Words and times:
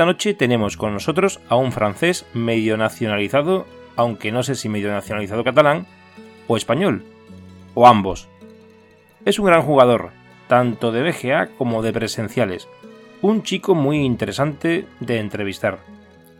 Esta 0.00 0.06
noche 0.06 0.32
tenemos 0.32 0.78
con 0.78 0.94
nosotros 0.94 1.40
a 1.50 1.56
un 1.56 1.72
francés 1.72 2.24
medio 2.32 2.78
nacionalizado, 2.78 3.66
aunque 3.96 4.32
no 4.32 4.42
sé 4.42 4.54
si 4.54 4.70
medio 4.70 4.90
nacionalizado 4.90 5.44
catalán 5.44 5.86
o 6.48 6.56
español, 6.56 7.04
o 7.74 7.86
ambos. 7.86 8.26
Es 9.26 9.38
un 9.38 9.44
gran 9.44 9.60
jugador, 9.60 10.08
tanto 10.48 10.90
de 10.90 11.02
BGA 11.02 11.48
como 11.48 11.82
de 11.82 11.92
presenciales, 11.92 12.66
un 13.20 13.42
chico 13.42 13.74
muy 13.74 13.98
interesante 13.98 14.86
de 15.00 15.18
entrevistar, 15.18 15.80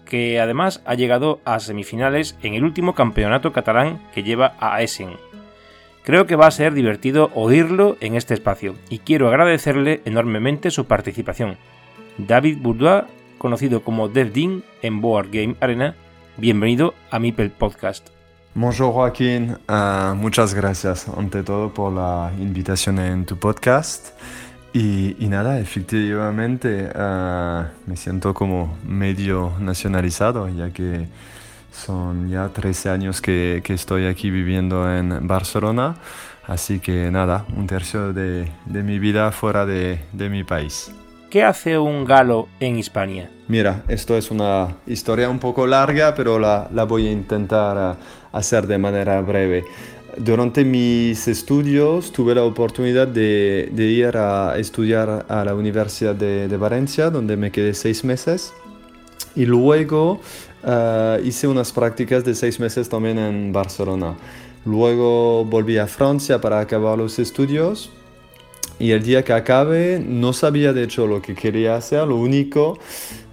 que 0.07 0.41
además 0.41 0.83
ha 0.87 0.95
llegado 0.95 1.43
a 1.45 1.61
semifinales 1.61 2.39
en 2.43 2.55
el 2.55 2.65
último 2.65 2.95
campeonato 2.95 3.53
catalán 3.53 4.01
que 4.15 4.23
lleva 4.23 4.55
a 4.59 4.81
Essen. 4.81 5.19
Creo 6.03 6.27
que 6.27 6.35
va 6.35 6.47
a 6.47 6.51
ser 6.51 6.73
divertido 6.73 7.31
oírlo 7.35 7.99
en 8.01 8.17
este 8.17 8.33
espacio 8.33 8.77
y 8.89 9.01
quiero 9.01 9.29
agradecerle 9.29 10.01
enormemente 10.07 10.71
su 10.71 10.87
participación. 10.87 11.59
David 12.17 12.57
Bourdois 12.63 13.05
conocido 13.41 13.83
como 13.83 14.09
Dev 14.09 14.33
en 14.83 15.01
Board 15.01 15.31
Game 15.33 15.57
Arena. 15.61 15.97
Bienvenido 16.37 16.95
a 17.11 17.19
Mipel 17.19 17.51
Podcast. 17.51 18.11
Bonjour 18.55 18.93
Joaquín, 18.93 19.57
uh, 19.67 20.15
muchas 20.15 20.53
gracias 20.53 21.09
ante 21.09 21.43
todo 21.43 21.73
por 21.73 21.91
la 21.91 22.31
invitación 22.39 22.99
en 22.99 23.25
tu 23.25 23.39
podcast. 23.39 24.11
Y, 24.75 25.17
y 25.19 25.29
nada, 25.29 25.59
efectivamente 25.59 26.91
uh, 26.95 27.65
me 27.87 27.97
siento 27.97 28.35
como 28.35 28.77
medio 28.87 29.55
nacionalizado, 29.59 30.47
ya 30.51 30.71
que 30.71 31.09
son 31.73 32.29
ya 32.29 32.51
13 32.51 32.91
años 32.91 33.23
que, 33.23 33.63
estoy 33.67 34.05
aquí 34.05 34.31
viviendo 34.31 34.95
en 34.95 35.27
Barcelona. 35.27 35.97
Así 36.47 36.79
que 36.79 37.11
nada, 37.11 37.47
un 37.57 37.67
tercio 37.67 38.13
de, 38.13 38.51
mi 38.67 38.99
vida 38.99 39.33
fuera 39.33 39.65
de 39.65 40.29
mi 40.29 40.45
país. 40.45 40.93
¿Qué 41.31 41.45
hace 41.45 41.79
un 41.79 42.05
galo 42.05 42.49
en 42.59 42.77
Hispania? 42.77 43.31
Mira, 43.47 43.85
esto 43.87 44.17
es 44.17 44.33
una 44.33 44.75
historia 44.89 45.31
un 45.31 45.39
poco 45.39 45.65
larga, 45.65 46.13
pero 46.17 46.41
la, 46.41 46.69
la 46.75 46.83
voy 46.83 47.07
a 47.07 47.13
intentar 47.13 47.97
eh, 47.97 48.01
hacer 48.33 48.67
de 48.67 48.79
manera 48.79 49.21
breve. 49.21 49.65
Durante 50.17 50.65
mis 50.65 51.29
estudios 51.29 52.11
tuve 52.11 52.35
la 52.35 52.43
oportunidad 52.43 53.07
de, 53.07 53.69
de 53.71 53.85
ir 53.85 54.17
a 54.17 54.59
estudiar 54.59 55.25
a 55.29 55.45
la 55.45 55.55
Universidad 55.55 56.17
de, 56.17 56.49
de, 56.49 56.57
Valencia, 56.57 57.11
donde 57.11 57.37
me 57.37 57.53
quedé 57.53 57.75
seis 57.75 58.03
meses. 58.03 58.53
Y 59.37 59.47
luego 59.47 60.21
uh, 60.65 61.25
hice 61.25 61.47
unas 61.47 61.71
prácticas 61.71 62.25
de 62.25 62.35
seis 62.35 62.59
meses 62.59 62.89
también 62.89 63.19
en 63.19 63.53
Barcelona. 63.53 64.17
Luego 64.65 65.45
volví 65.45 65.79
a 65.79 65.87
Francia 65.87 66.41
para 66.41 66.59
acabar 66.59 66.99
los 66.99 67.21
estudios 67.21 67.93
y 68.81 68.93
el 68.93 69.03
día 69.03 69.23
que 69.23 69.35
acabe 69.35 70.03
no 70.05 70.33
sabía 70.33 70.73
de 70.73 70.85
hecho 70.85 71.07
lo 71.07 71.21
que 71.21 71.35
quería 71.35 71.77
hacer, 71.77 72.09
lo 72.09 72.17
único 72.17 72.79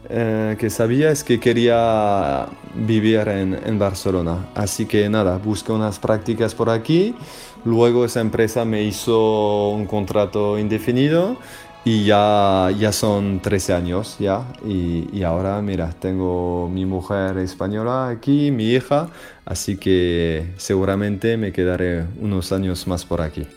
eh, 0.09 0.57
que 0.59 0.69
sabía 0.69 1.09
es 1.09 1.23
que 1.23 1.39
quería 1.39 2.47
vivir 2.75 3.27
en, 3.29 3.79
Barcelona. 3.79 4.49
Así 4.55 4.85
que 4.85 5.09
nada, 5.09 5.37
busqué 5.37 5.71
unas 5.71 5.99
prácticas 5.99 6.53
por 6.53 6.69
aquí, 6.69 7.15
luego 7.63 8.03
esa 8.03 8.19
empresa 8.19 8.65
me 8.65 8.83
hizo 8.83 9.69
un 9.69 9.85
contrato 9.85 10.59
indefinido 10.59 11.37
y 11.85 12.03
ya, 12.03 12.69
ya 12.77 12.91
son 12.91 13.39
13 13.41 13.73
años 13.73 14.17
ya. 14.19 14.45
Y, 14.65 15.07
y 15.13 15.23
ahora 15.23 15.61
mira, 15.61 15.93
tengo 15.97 16.69
mi 16.69 16.85
mujer 16.85 17.37
española 17.37 18.09
aquí, 18.09 18.51
mi 18.51 18.71
hija, 18.71 19.09
así 19.45 19.77
que 19.77 20.53
seguramente 20.57 21.37
me 21.37 21.53
quedaré 21.53 22.05
unos 22.19 22.51
años 22.51 22.85
más 22.85 23.05
por 23.05 23.21
aquí. 23.21 23.47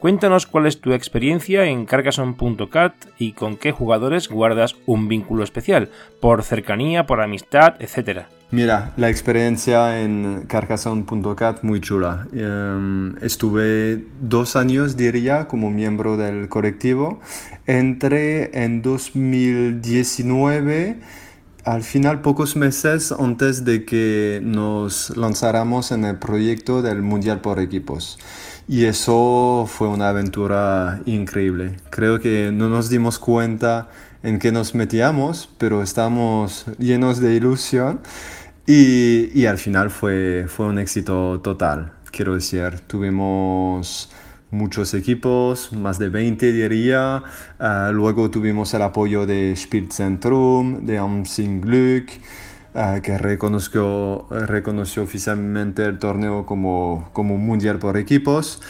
Cuéntanos 0.00 0.46
cuál 0.46 0.66
es 0.66 0.80
tu 0.80 0.94
experiencia 0.94 1.66
en 1.66 1.84
Carcassonne.cat 1.84 2.94
y 3.18 3.32
con 3.32 3.58
qué 3.58 3.70
jugadores 3.70 4.30
guardas 4.30 4.74
un 4.86 5.08
vínculo 5.08 5.44
especial, 5.44 5.90
por 6.22 6.42
cercanía, 6.42 7.04
por 7.04 7.20
amistad, 7.20 7.74
etc. 7.80 8.20
Mira, 8.50 8.94
la 8.96 9.10
experiencia 9.10 10.00
en 10.00 10.46
Carcassonne.cat 10.48 11.62
muy 11.64 11.82
chula. 11.82 12.26
Um, 12.32 13.14
estuve 13.18 14.06
dos 14.22 14.56
años, 14.56 14.96
diría, 14.96 15.46
como 15.46 15.70
miembro 15.70 16.16
del 16.16 16.48
colectivo. 16.48 17.20
Entré 17.66 18.64
en 18.64 18.80
2019 18.80 20.98
al 21.64 21.82
final 21.82 22.22
pocos 22.22 22.56
meses 22.56 23.12
antes 23.12 23.66
de 23.66 23.84
que 23.84 24.40
nos 24.42 25.14
lanzáramos 25.14 25.92
en 25.92 26.06
el 26.06 26.18
proyecto 26.18 26.80
del 26.80 27.02
Mundial 27.02 27.42
por 27.42 27.60
Equipos. 27.60 28.18
Y 28.70 28.84
eso 28.84 29.66
fue 29.66 29.88
una 29.88 30.10
aventura 30.10 31.00
increíble. 31.04 31.74
Creo 31.90 32.20
que 32.20 32.52
no 32.52 32.68
nos 32.68 32.88
dimos 32.88 33.18
cuenta 33.18 33.88
en 34.22 34.38
qué 34.38 34.52
nos 34.52 34.76
metíamos, 34.76 35.48
pero 35.58 35.82
estamos 35.82 36.66
llenos 36.78 37.18
de 37.18 37.34
ilusión 37.34 37.98
y, 38.68 39.36
y 39.36 39.46
al 39.46 39.58
final 39.58 39.90
fue, 39.90 40.46
fue 40.46 40.66
un 40.66 40.78
éxito 40.78 41.40
total. 41.42 41.94
Quiero 42.12 42.36
decir, 42.36 42.78
tuvimos 42.86 44.08
muchos 44.52 44.94
equipos, 44.94 45.72
más 45.72 45.98
de 45.98 46.08
20 46.08 46.52
diría. 46.52 47.24
Uh, 47.58 47.92
luego 47.92 48.30
tuvimos 48.30 48.72
el 48.72 48.82
apoyo 48.82 49.26
de 49.26 49.52
Spielzentrum, 49.56 50.86
de 50.86 50.96
Amsing 50.96 51.60
Glück. 51.60 52.08
Uh, 52.72 53.00
que 53.02 53.18
reconoció, 53.18 54.28
reconoció 54.30 55.02
oficialmente 55.02 55.84
el 55.84 55.98
torneo 55.98 56.46
como, 56.46 57.10
como 57.12 57.36
mundial 57.36 57.80
por 57.80 57.96
equipos. 57.96 58.62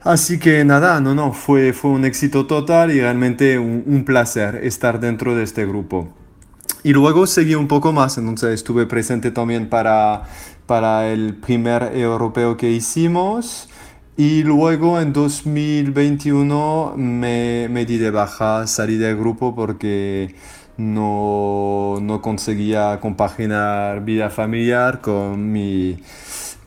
Así 0.00 0.38
que 0.38 0.64
nada, 0.64 0.98
no, 1.00 1.14
no, 1.14 1.34
fue, 1.34 1.74
fue 1.74 1.90
un 1.90 2.06
éxito 2.06 2.46
total 2.46 2.90
y 2.90 3.00
realmente 3.02 3.58
un, 3.58 3.84
un, 3.86 4.06
placer 4.06 4.60
estar 4.64 4.98
dentro 4.98 5.34
de 5.36 5.42
este 5.42 5.66
grupo. 5.66 6.08
Y 6.82 6.94
luego 6.94 7.26
seguí 7.26 7.54
un 7.54 7.68
poco 7.68 7.92
más, 7.92 8.16
entonces 8.16 8.54
estuve 8.54 8.86
presente 8.86 9.30
también 9.30 9.68
para, 9.68 10.22
para 10.64 11.08
el 11.08 11.34
primer 11.34 11.94
europeo 11.94 12.56
que 12.56 12.70
hicimos. 12.70 13.68
Y 14.16 14.42
luego 14.42 15.00
en 15.00 15.12
2021 15.12 16.94
me, 16.96 17.68
me 17.70 17.84
di 17.84 17.98
de 17.98 18.10
baja, 18.10 18.66
salí 18.66 18.96
del 18.96 19.16
grupo 19.18 19.54
porque 19.54 20.34
no, 20.78 21.98
no 22.00 22.22
conseguía 22.22 22.98
compaginar 23.00 24.04
vida 24.04 24.30
familiar 24.30 25.00
con 25.00 25.52
mi, 25.52 25.98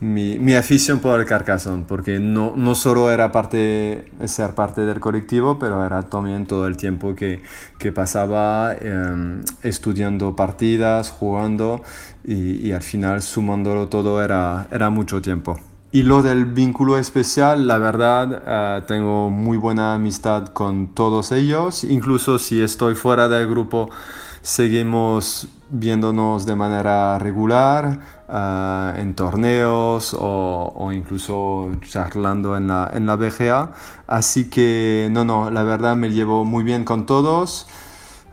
mi, 0.00 0.54
afición 0.54 1.00
por 1.00 1.18
el 1.18 1.26
Carcassonne, 1.26 1.84
porque 1.88 2.18
no, 2.18 2.52
no 2.54 2.74
solo 2.74 3.10
era 3.10 3.32
parte, 3.32 4.10
ser 4.26 4.54
parte 4.54 4.82
del 4.82 5.00
colectivo, 5.00 5.58
pero 5.58 5.84
era 5.84 6.02
también 6.02 6.46
todo 6.46 6.66
el 6.66 6.76
tiempo 6.76 7.14
que, 7.14 7.42
que 7.78 7.90
pasaba 7.90 8.74
em, 8.74 9.42
estudiando 9.62 10.36
partidas, 10.36 11.10
jugando 11.10 11.82
y, 12.24 12.68
y, 12.68 12.72
al 12.72 12.82
final 12.82 13.22
sumándolo 13.22 13.88
todo 13.88 14.22
era, 14.22 14.66
era 14.70 14.90
mucho 14.90 15.22
tiempo. 15.22 15.58
Y 15.92 16.02
lo 16.04 16.22
del 16.22 16.46
vínculo 16.46 16.98
especial, 16.98 17.66
la 17.66 17.78
verdad, 17.78 18.42
eh, 18.46 18.82
tengo 18.86 19.28
muy 19.30 19.58
buena 19.58 19.94
amistad 19.94 20.48
con 20.48 20.88
todos 20.94 21.32
ellos, 21.32 21.84
incluso 21.84 22.38
si 22.38 22.62
estoy 22.62 22.94
fuera 22.94 23.28
del 23.28 23.46
grupo, 23.46 23.90
seguimos 24.40 25.48
viéndonos 25.68 26.46
de 26.46 26.56
manera 26.56 27.18
regular 27.18 28.00
Ah, 28.34 28.94
en 28.96 29.14
torneos 29.14 30.16
o, 30.18 30.90
incluso 30.90 31.70
charlando 31.82 32.56
en 32.56 32.66
la, 32.68 32.90
en 32.94 33.04
la 33.04 33.16
BGA. 33.16 33.72
Así 34.06 34.48
que 34.48 35.08
no, 35.10 35.22
no, 35.22 35.50
la 35.50 35.62
verdad 35.64 35.96
me 35.96 36.08
llevo 36.08 36.42
muy 36.46 36.64
bien 36.64 36.84
con 36.86 37.04
todos. 37.04 37.66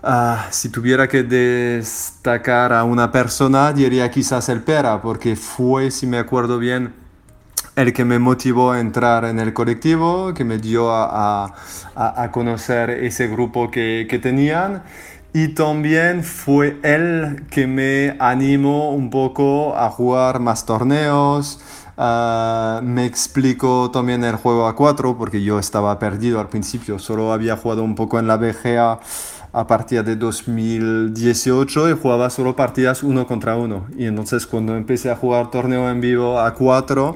Ah, 0.02 0.48
si 0.52 0.70
tuviera 0.70 1.10
que 1.10 1.24
destacar 1.24 2.72
a 2.72 2.86
una 2.86 3.12
persona, 3.12 3.74
diría 3.74 4.10
quizás 4.10 4.48
el 4.48 4.64
Pera, 4.64 5.02
porque 5.02 5.36
fue, 5.36 5.92
si 5.92 6.08
me 6.08 6.18
acuerdo 6.18 6.60
bien, 6.60 6.94
el 7.82 7.94
que 7.94 8.04
me 8.04 8.20
motivó 8.20 8.74
a 8.74 8.82
entrar 8.82 9.24
en 9.24 9.40
el 9.40 9.54
colectivo, 9.54 10.34
que 10.34 10.44
me 10.44 10.58
dio 10.58 10.92
a, 10.92 11.54
a, 11.96 12.32
conocer 12.32 12.90
ese 12.90 13.28
grupo 13.28 13.72
que, 13.72 14.06
que 14.10 14.20
tenían. 14.20 14.84
Y 15.32 15.50
también 15.50 16.24
fue 16.24 16.78
él 16.84 17.46
que 17.50 17.68
me 17.68 18.18
animó 18.20 18.92
un 18.92 19.10
poco 19.10 19.78
a 19.78 19.90
jugar 19.92 20.42
más 20.42 20.66
torneos. 20.66 21.62
Ah, 21.98 22.82
me 22.84 23.06
explicó 23.06 23.92
también 23.92 24.26
el 24.26 24.36
juego 24.36 24.68
a 24.68 24.76
4 24.76 25.18
porque 25.18 25.42
yo 25.42 25.58
estaba 25.58 25.98
perdido 26.00 26.42
al 26.42 26.50
principio. 26.50 27.00
Solo 27.00 27.32
había 27.32 27.56
jugado 27.56 27.84
un 27.84 27.96
poco 27.96 28.20
en 28.20 28.28
la 28.28 28.36
BGA 28.36 29.00
a 29.52 29.68
partir 29.68 30.04
de 30.04 30.16
2018 30.16 31.90
y 31.90 31.94
jugaba 31.94 32.30
solo 32.30 32.56
partidas 32.56 33.04
uno 33.04 33.26
contra 33.26 33.56
uno. 33.56 33.86
Y 33.98 34.06
entonces 34.06 34.46
cuando 34.46 34.76
empecé 34.76 35.12
a 35.12 35.16
jugar 35.16 35.50
torneo 35.50 35.90
en 35.90 36.02
vivo 36.02 36.40
a 36.40 36.54
4 36.54 37.16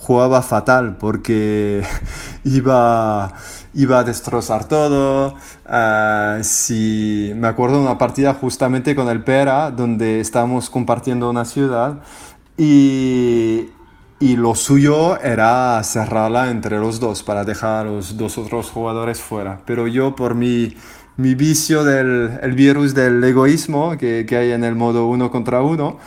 jugaba 0.00 0.40
fatal 0.42 0.96
porque 0.98 1.82
iba, 2.44 3.32
iba 3.74 3.98
a 3.98 4.04
destrozar 4.04 4.66
todo. 4.66 5.34
Ah, 5.66 6.38
si, 6.42 7.32
me 7.36 7.48
acuerdo 7.48 7.76
de 7.76 7.82
una 7.82 7.98
partida 7.98 8.34
justamente 8.34 8.94
con 8.94 9.08
el 9.08 9.22
Pera, 9.22 9.70
donde 9.70 10.20
estábamos 10.20 10.70
compartiendo 10.70 11.28
una 11.28 11.44
ciudad 11.44 12.00
y, 12.56 13.68
y 14.18 14.36
lo 14.36 14.54
suyo 14.54 15.20
era 15.20 15.82
cerrarla 15.84 16.50
entre 16.50 16.78
los 16.78 16.98
dos 16.98 17.22
para 17.22 17.44
dejar 17.44 17.86
a 17.86 17.90
los 17.90 18.16
dos 18.16 18.38
otros 18.38 18.70
jugadores 18.70 19.20
fuera. 19.20 19.60
Pero 19.66 19.86
yo 19.86 20.16
por 20.16 20.34
mi, 20.34 20.76
mi 21.16 21.34
vicio 21.34 21.84
del 21.84 22.38
el 22.42 22.52
virus 22.52 22.94
del 22.94 23.22
egoísmo 23.22 23.98
que, 23.98 24.24
que 24.26 24.36
hay 24.36 24.52
en 24.52 24.64
el 24.64 24.74
modo 24.76 25.06
uno 25.06 25.30
contra 25.30 25.62
uno, 25.62 25.98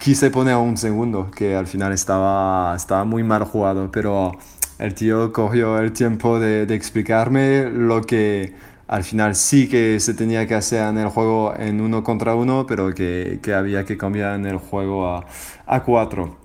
quise 0.00 0.30
poner 0.30 0.56
un 0.56 0.76
segundo, 0.76 1.30
que 1.30 1.54
al 1.54 1.66
final 1.66 1.92
estaba, 1.92 2.74
estaba 2.74 3.04
muy 3.04 3.22
mal 3.22 3.44
jugado, 3.44 3.90
pero 3.92 4.32
el 4.78 4.94
tío 4.94 5.32
cogió 5.32 5.78
el 5.78 5.92
tiempo 5.92 6.40
de, 6.40 6.66
de, 6.66 6.74
explicarme 6.74 7.70
lo 7.70 8.00
que 8.00 8.54
al 8.88 9.04
final 9.04 9.36
sí 9.36 9.68
que 9.68 10.00
se 10.00 10.14
tenía 10.14 10.46
que 10.46 10.54
hacer 10.54 10.88
en 10.88 10.98
el 10.98 11.08
juego 11.08 11.54
en 11.56 11.80
uno 11.80 12.02
contra 12.02 12.34
uno, 12.34 12.66
pero 12.66 12.94
que, 12.94 13.38
que 13.42 13.52
había 13.52 13.84
que 13.84 13.96
cambiar 13.96 14.34
en 14.36 14.46
el 14.46 14.56
juego 14.56 15.06
a, 15.06 15.26
a 15.66 15.84
cuatro. 15.84 16.38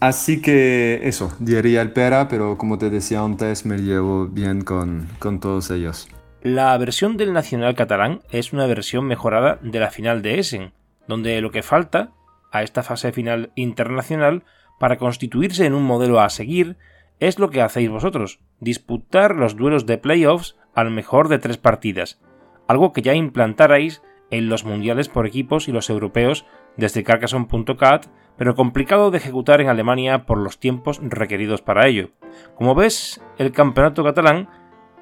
Así 0.00 0.42
que 0.42 1.00
eso, 1.04 1.32
diría 1.38 1.82
el 1.82 1.92
Pera, 1.92 2.28
pero 2.28 2.58
como 2.58 2.78
te 2.78 2.90
decía 2.90 3.20
antes, 3.20 3.64
me 3.64 3.78
llevo 3.78 4.26
bien 4.26 4.62
con, 4.62 5.08
con 5.18 5.40
todos 5.40 5.70
ellos. 5.70 6.08
La 6.42 6.76
versión 6.78 7.16
del 7.16 7.32
Nacional 7.32 7.74
catalán 7.74 8.20
es 8.30 8.52
una 8.52 8.66
versión 8.66 9.06
mejorada 9.06 9.58
de 9.62 9.80
la 9.80 9.90
final 9.90 10.22
de 10.22 10.38
Essen, 10.38 10.72
donde 11.08 11.40
lo 11.40 11.50
que 11.50 11.62
falta 11.62 12.10
a 12.52 12.62
esta 12.62 12.82
fase 12.82 13.12
final 13.12 13.52
internacional 13.54 14.44
para 14.78 14.98
constituirse 14.98 15.66
en 15.66 15.74
un 15.74 15.84
modelo 15.84 16.20
a 16.20 16.28
seguir 16.30 16.76
es 17.20 17.38
lo 17.38 17.50
que 17.50 17.62
hacéis 17.62 17.90
vosotros, 17.90 18.40
disputar 18.60 19.34
los 19.34 19.56
duelos 19.56 19.86
de 19.86 19.98
playoffs 19.98 20.56
al 20.74 20.90
mejor 20.90 21.28
de 21.28 21.38
tres 21.38 21.56
partidas, 21.56 22.20
algo 22.68 22.92
que 22.92 23.02
ya 23.02 23.14
implantarais 23.14 24.02
en 24.30 24.48
los 24.48 24.64
mundiales 24.64 25.08
por 25.08 25.26
equipos 25.26 25.68
y 25.68 25.72
los 25.72 25.90
europeos 25.90 26.44
desde 26.76 27.02
Carcassonne.cat, 27.02 28.06
pero 28.36 28.54
complicado 28.54 29.10
de 29.10 29.18
ejecutar 29.18 29.60
en 29.60 29.68
Alemania 29.68 30.26
por 30.26 30.38
los 30.38 30.60
tiempos 30.60 31.00
requeridos 31.02 31.60
para 31.60 31.88
ello. 31.88 32.10
Como 32.54 32.74
ves, 32.74 33.20
el 33.38 33.52
campeonato 33.52 34.04
catalán 34.04 34.48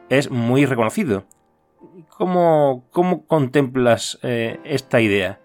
es 0.08 0.30
muy 0.30 0.64
reconocido. 0.64 1.24
¿Cómo, 2.08 2.86
cómo 2.90 3.26
contemplas 3.26 4.18
eh, 4.22 4.58
esta 4.64 5.00
idea? 5.00 5.40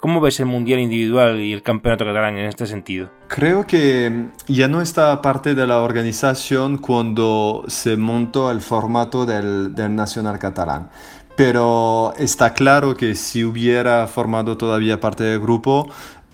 ¿Cómo 0.00 0.22
ves 0.22 0.40
el 0.40 0.46
Mundial 0.46 0.80
individual 0.80 1.40
y 1.40 1.52
el 1.52 1.62
Campeonato 1.62 2.06
Catalán 2.06 2.38
en 2.38 2.46
este 2.46 2.66
sentido? 2.66 3.10
Creo 3.28 3.66
que 3.66 4.28
ya 4.48 4.66
no 4.66 4.80
está 4.80 5.20
parte 5.20 5.54
de 5.54 5.66
la 5.66 5.82
organización 5.82 6.78
cuando 6.78 7.64
se 7.68 7.98
montó 7.98 8.50
el 8.50 8.62
formato 8.62 9.26
del, 9.26 9.74
del 9.74 9.94
Nacional 9.94 10.38
Catalán. 10.38 10.88
Pero 11.36 12.14
está 12.16 12.54
claro 12.54 12.96
que 12.96 13.14
si 13.14 13.44
hubiera 13.44 14.06
formado 14.06 14.56
todavía 14.56 15.00
parte 15.00 15.24
del 15.24 15.38
grupo, 15.38 15.90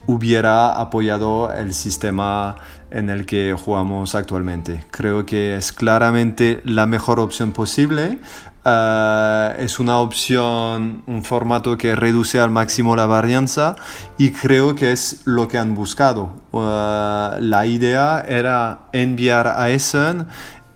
hubiera 0.07 0.81
apoyado 0.81 1.53
el 1.53 1.75
sistema 1.75 2.57
en 2.91 3.11
el 3.11 3.27
que 3.27 3.55
jugamos 3.59 4.15
actualmente. 4.15 4.85
Creo 4.91 5.27
que 5.27 5.57
es 5.57 5.73
claramente 5.73 6.61
la 6.65 6.87
mejor 6.87 7.19
opción 7.19 7.53
posible. 7.53 8.19
Uh, 8.67 9.55
es 9.61 9.79
una 9.79 10.01
opción, 10.01 11.05
un 11.07 11.23
formato 11.23 11.79
que 11.79 11.95
reduce 11.95 12.41
al 12.41 12.51
máximo 12.51 12.97
la 12.97 13.07
varianza 13.07 13.77
y 14.19 14.33
creo 14.33 14.75
que 14.75 14.91
es 14.91 15.21
lo 15.25 15.47
que 15.47 15.57
han 15.57 15.77
buscado. 15.77 16.33
Uh, 16.51 17.39
la 17.39 17.65
idea 17.65 18.25
era 18.27 18.89
enviar 18.93 19.47
a 19.47 19.71
Essen 19.71 20.27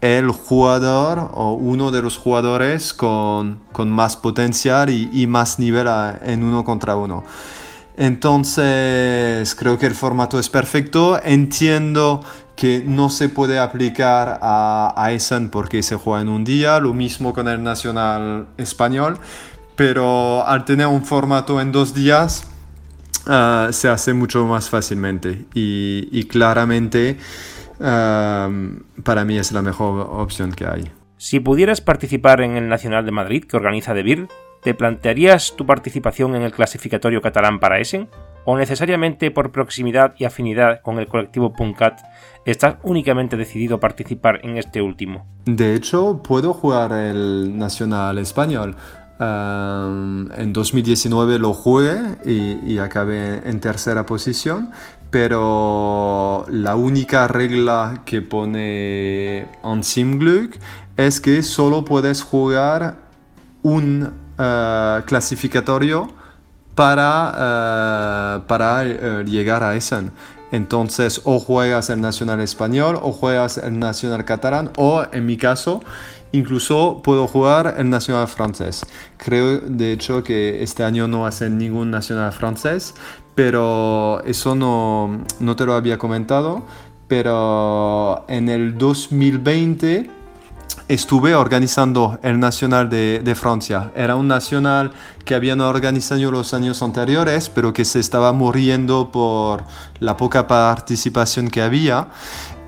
el 0.01 0.31
jugador 0.31 1.33
o 1.35 1.55
uno 1.55 1.91
de 1.91 2.01
los 2.01 2.17
jugadores 2.17 2.95
con, 2.95 3.59
con 3.73 3.91
más 3.91 4.17
potencial 4.17 4.89
y, 4.89 5.27
más 5.27 5.59
nivel 5.59 5.89
en 6.23 6.45
uno 6.45 6.63
contra 6.63 6.95
uno. 6.95 7.25
Entonces, 7.97 9.55
creo 9.57 9.79
que 9.79 9.87
el 9.87 9.97
formato 9.97 10.39
es 10.39 10.49
perfecto. 10.49 11.21
Entiendo 11.23 12.23
que 12.61 12.85
no 12.87 13.09
se 13.09 13.31
puede 13.31 13.59
aplicar 13.59 14.39
a, 14.43 15.09
Essen 15.13 15.49
porque 15.49 15.83
se 15.83 15.97
juega 15.97 16.21
en 16.21 16.29
un 16.29 16.45
día, 16.45 16.79
lo 16.79 16.93
mismo 16.93 17.33
con 17.33 17.49
el 17.49 17.63
nacional 17.63 18.49
español, 18.59 19.17
pero 19.77 20.47
al 20.47 20.67
tener 20.67 20.87
un 20.87 21.03
formato 21.03 21.59
en 21.59 21.73
dos 21.73 21.95
días, 21.95 22.47
uh, 23.27 23.73
se 23.73 23.89
hace 23.89 24.13
mucho 24.13 24.45
más 24.45 24.69
fácilmente 24.69 25.47
y, 25.55 26.25
claramente 26.25 27.17
uh, 27.79 29.03
para 29.03 29.25
mí 29.25 29.39
es 29.39 29.53
la 29.53 29.63
mejor 29.63 30.07
opción 30.11 30.53
que 30.53 30.67
hay. 30.67 30.91
Si 31.17 31.41
pudieras 31.41 31.81
participar 31.81 32.43
en 32.43 32.59
el 32.59 32.69
Nacional 32.69 33.07
de 33.07 33.11
Madrid 33.11 33.45
que 33.45 33.57
organiza 33.57 33.95
De 33.95 34.03
Beer, 34.03 34.29
¿te 34.63 34.75
plantearías 34.75 35.55
tu 35.57 35.65
participación 35.65 36.37
en 36.37 36.43
el 36.43 36.53
clasificatorio 36.53 37.23
catalán 37.23 37.59
para 37.59 37.79
Essen? 37.79 38.11
¿O 38.45 38.59
necesariamente 38.59 39.31
por 39.31 39.51
proximidad 39.51 40.15
y 40.19 40.25
afinidad 40.27 40.83
con 40.83 40.99
el 40.99 41.07
colectivo 41.07 41.55
Puncat 41.55 42.01
estás 42.45 42.77
únicamente 42.83 43.37
decidido 43.37 43.77
a 43.77 43.81
participar 43.81 44.41
en 44.43 44.57
este 44.57 44.83
último? 44.83 45.27
De 45.45 45.75
hecho, 45.75 46.23
puedo 46.23 46.53
jugar 46.53 46.93
el 46.93 47.57
Nacional 47.59 48.19
Español. 48.19 48.77
en 49.21 50.53
2019 50.53 51.39
lo 51.39 51.53
jugué 51.53 51.99
y, 52.25 52.73
y, 52.73 52.79
acabé 52.79 53.47
en 53.49 53.61
tercera 53.61 54.07
posición, 54.07 54.71
pero 55.11 56.47
la 56.49 56.75
única 56.77 57.29
regla 57.29 58.03
que 58.07 58.23
pone 58.23 59.47
Ansim 59.63 60.19
Glück 60.19 60.57
es 60.97 61.21
que 61.21 61.43
solo 61.43 61.85
puedes 61.85 62.23
jugar 62.23 62.97
un 63.63 64.05
uh, 64.05 65.03
clasificatorio 65.07 66.09
para, 66.75 68.39
uh, 68.39 68.47
para 68.47 68.83
uh, 68.83 69.23
llegar 69.25 69.63
a 69.63 69.75
Essen. 69.75 70.13
Entonces, 70.53 71.21
o 71.25 71.39
juegas 71.39 71.91
el 71.91 72.01
nacional 72.01 72.41
español, 72.41 72.99
o 73.01 73.13
juegas 73.13 73.59
el 73.59 73.79
nacional 73.79 74.25
catalán, 74.25 74.71
o 74.77 75.05
en 75.13 75.27
mi 75.27 75.37
caso, 75.37 75.83
incluso 76.33 77.01
puedo 77.03 77.27
jugar 77.27 77.77
el 77.79 77.91
nacional 77.91 78.29
francés. 78.29 78.85
Creo, 79.17 79.61
de 79.61 79.93
hecho, 79.93 80.23
que 80.23 80.63
este 80.63 80.83
año 80.85 81.09
no 81.09 81.27
hacen 81.27 81.59
ningún 81.59 81.91
nacional 81.91 82.33
francés, 82.33 82.95
pero 83.35 84.23
eso 84.25 84.55
no, 84.55 85.25
no 85.39 85.57
te 85.57 85.67
lo 85.67 85.75
había 85.75 85.99
comentado. 85.99 86.65
Pero 87.09 88.25
en 88.29 88.49
el 88.49 88.79
2020 88.79 90.20
estuve 90.91 91.37
organizando 91.37 92.19
el 92.23 92.41
Nacional 92.41 92.91
de, 92.91 93.21
de, 93.21 93.35
Francia. 93.37 93.93
Era 93.95 94.17
un 94.17 94.27
nacional 94.27 94.91
que 95.25 95.37
habían 95.37 95.61
organizado 95.61 96.33
los 96.33 96.53
años 96.53 96.83
anteriores, 96.83 97.49
pero 97.49 97.73
que 97.73 97.85
se 97.85 98.01
estaba 98.01 98.33
muriendo 98.33 99.13
por 99.13 99.63
la 100.01 100.17
poca 100.17 100.49
participación 100.49 101.49
que 101.49 101.63
había. 101.63 102.09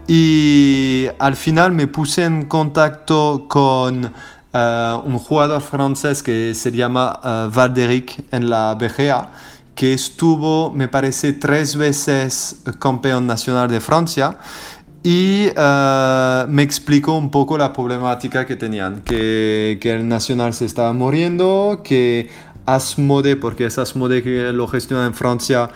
Y 0.06 1.08
al 1.18 1.34
final 1.34 1.72
me 1.72 1.88
puse 1.88 2.24
en 2.24 2.44
contacto 2.44 3.46
con 3.48 4.12
eh, 4.52 4.98
un 5.04 5.18
jugador 5.18 5.60
francés 5.60 6.22
que 6.22 6.54
se 6.54 6.70
llama 6.70 7.18
uh, 7.24 7.50
Valderic 7.50 8.24
en 8.30 8.48
la 8.48 8.76
BGA, 8.76 9.30
que 9.74 9.94
estuvo, 9.94 10.70
me 10.70 10.86
parece, 10.86 11.32
tres 11.32 11.74
veces 11.74 12.62
campeón 12.78 13.26
nacional 13.26 13.68
de 13.68 13.80
Francia 13.80 14.38
y 15.02 15.48
uh, 15.48 16.46
me 16.48 16.62
explicó 16.62 17.16
un 17.16 17.30
poco 17.30 17.58
la 17.58 17.72
problemática 17.72 18.46
que 18.46 18.56
tenían, 18.56 19.02
que, 19.02 19.78
que, 19.80 19.92
el 19.92 20.06
nacional 20.06 20.54
se 20.54 20.64
estaba 20.64 20.92
muriendo, 20.92 21.80
que 21.82 22.30
Asmode, 22.66 23.36
porque 23.36 23.66
es 23.66 23.78
Asmode 23.78 24.22
que 24.22 24.52
lo 24.52 24.68
gestiona 24.68 25.06
en 25.06 25.14
Francia, 25.14 25.70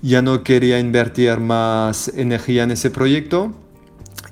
ya 0.00 0.22
no 0.22 0.42
quería 0.42 0.78
invertir 0.78 1.38
más 1.38 2.08
energía 2.08 2.62
en 2.62 2.70
ese 2.70 2.90
proyecto 2.90 3.52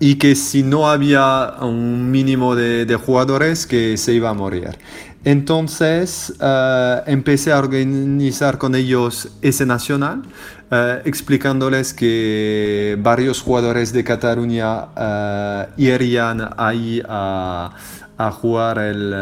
y 0.01 0.17
que 0.17 0.35
si 0.35 0.63
no 0.63 0.89
había 0.89 1.55
un 1.61 2.11
mínimo 2.11 2.55
de, 2.55 2.87
de 2.87 2.97
jugadores 2.97 3.67
que 3.67 3.97
se 3.97 4.13
iba 4.13 4.31
a 4.31 4.35
morir. 4.35 4.79
Entonces 5.25 6.33
uh, 6.41 7.03
empecé 7.07 7.53
a 7.53 7.59
organizar 7.59 8.57
con 8.57 8.75
ellos 8.75 9.29
ese 9.43 9.67
nacional, 9.67 10.23
uh, 10.71 11.01
explicándoles 11.05 11.93
que 11.93 12.97
varios 13.01 13.43
jugadores 13.43 13.93
de 13.93 14.05
Cataluña 14.05 14.85
uh, 14.85 15.67
irían 15.77 16.49
ahí 16.57 17.03
a, 17.09 17.73
a 18.17 18.31
jugar 18.31 18.79
el, 18.79 19.13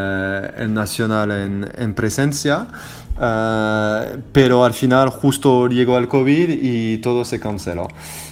el 0.57 0.73
nacional 0.73 1.31
en, 1.31 1.67
en 1.75 1.93
presencia. 1.95 2.67
pero 4.31 4.63
al 4.63 4.73
final 4.73 5.09
justo 5.09 5.67
llegó 5.67 5.97
el 5.97 6.07
COVID 6.07 6.49
y 6.61 6.97
todo 6.99 7.25
se 7.25 7.39
canceló. 7.39 7.87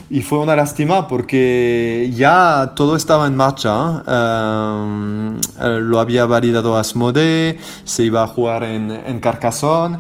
Y 0.10 0.22
fue 0.22 0.38
una 0.40 0.56
lástima 0.56 1.08
porque 1.08 2.12
ya 2.16 2.74
todo 2.76 2.96
estaba 2.96 3.26
en 3.26 3.36
marcha. 3.36 4.04
Em, 4.08 5.38
eh, 5.38 5.80
lo 5.82 6.00
había 6.00 6.26
validado 6.26 6.78
Asmode, 6.78 7.58
se 7.84 8.04
iba 8.04 8.24
a 8.24 8.28
jugar 8.28 8.64
en, 8.64 8.92
en 8.92 9.20
Carcassonne. 9.20 9.98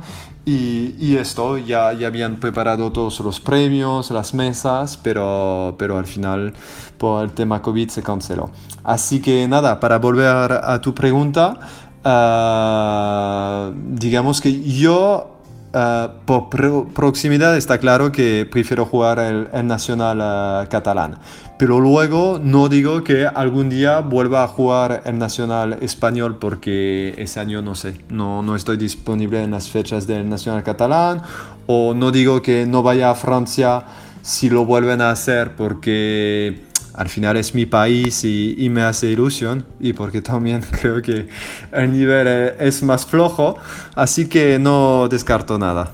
Y, 0.47 1.15
esto, 1.15 1.57
ya, 1.57 1.91
ya 1.93 2.05
habían 2.05 2.35
preparado 2.35 2.91
todos 2.91 3.19
los 3.21 3.39
premios, 3.39 4.12
las 4.12 4.35
mesas, 4.35 4.95
pero, 5.01 5.74
pero 5.79 5.97
al 5.97 6.05
final 6.05 6.53
por 7.00 7.24
el 7.24 7.31
tema 7.31 7.63
COVID 7.63 7.89
se 7.89 8.03
canceló. 8.03 8.51
Así 8.83 9.19
que 9.19 9.47
nada, 9.47 9.79
para 9.79 9.97
volver 9.97 10.51
a 10.51 10.79
tu 10.81 10.93
pregunta, 10.93 11.57
uh, 12.05 13.74
digamos 13.74 14.39
que 14.39 14.62
yo 14.62 15.34
Uh, 15.75 16.08
por 16.24 16.48
proximidad 16.94 17.58
está 17.58 17.79
claro 17.79 18.10
que 18.10 18.48
prefiero 18.50 18.86
jugar 18.86 19.20
el, 19.20 19.50
el 19.51 19.67
nacional 19.67 20.20
uh, 20.22 20.70
catalán. 20.70 21.17
Pero 21.60 21.82
luego 21.82 22.39
no 22.41 22.70
digo 22.70 23.03
que 23.03 23.27
algún 23.27 23.70
día 23.70 24.00
vuelva 24.00 24.46
a 24.46 24.48
jugar 24.48 25.01
el 25.03 25.17
nacional 25.17 25.77
español 25.82 26.38
porque 26.39 27.13
ese 27.17 27.41
año 27.41 27.62
no 27.62 27.75
sé, 27.75 28.00
no, 28.08 28.41
no 28.41 28.55
estoy 28.55 28.77
disponible 28.77 29.44
en 29.44 29.51
las 29.51 29.67
fechas 29.67 30.08
del 30.08 30.29
nacional 30.29 30.63
catalán. 30.63 31.22
O 31.67 31.94
no 31.94 32.10
digo 32.12 32.41
que 32.41 32.65
no 32.65 32.82
vaya 32.82 33.12
a 33.12 33.15
Francia 33.15 33.84
si 34.22 34.50
lo 34.50 34.63
vuelven 34.63 35.01
a 35.01 35.12
hacer 35.12 35.58
porque 35.58 36.63
al 36.95 37.09
final 37.09 37.35
es 37.37 37.53
mi 37.53 37.65
país 37.65 38.23
y, 38.23 38.69
me 38.69 38.81
hace 38.81 39.07
ilusión 39.07 39.65
y 39.79 39.93
porque 39.93 40.21
también 40.21 40.61
creo 40.81 41.01
que 41.01 41.27
el 41.71 41.91
nivel 41.91 42.27
e, 42.27 42.55
es 42.59 42.83
más 42.83 43.05
flojo, 43.05 43.57
así 43.95 44.27
que 44.27 44.59
no 44.59 45.07
descarto 45.09 45.59
nada. 45.59 45.91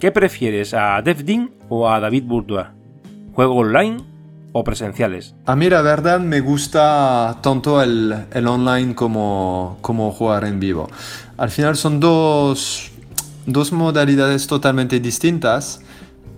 ¿Qué 0.00 0.10
prefieres, 0.10 0.74
a 0.74 1.02
Dev 1.02 1.50
o 1.68 1.88
a 1.88 2.00
David 2.00 2.24
Bourdois? 2.24 2.66
¿Juego 3.32 3.56
online 3.56 3.98
o 4.52 4.64
presenciales? 4.64 5.34
A 5.46 5.54
mí 5.54 5.68
la 5.68 5.82
verdad 5.82 6.20
me 6.20 6.40
gusta 6.40 7.38
tanto 7.42 7.82
el, 7.82 8.14
el 8.32 8.46
online 8.46 8.94
como, 8.94 9.78
como 9.80 10.12
jugar 10.12 10.44
en 10.44 10.60
vivo. 10.60 10.88
Al 11.36 11.50
final 11.50 11.76
son 11.76 12.00
dos, 12.00 12.90
dos 13.46 13.72
modalidades 13.72 14.46
totalmente 14.46 15.00
distintas 15.00 15.80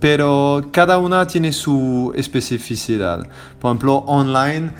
pero 0.01 0.69
cada 0.71 0.97
una 0.97 1.25
tiene 1.27 1.53
su 1.53 2.11
especificidad. 2.15 3.19
Por 3.59 3.69
ejemplo, 3.69 3.97
online 4.07 4.71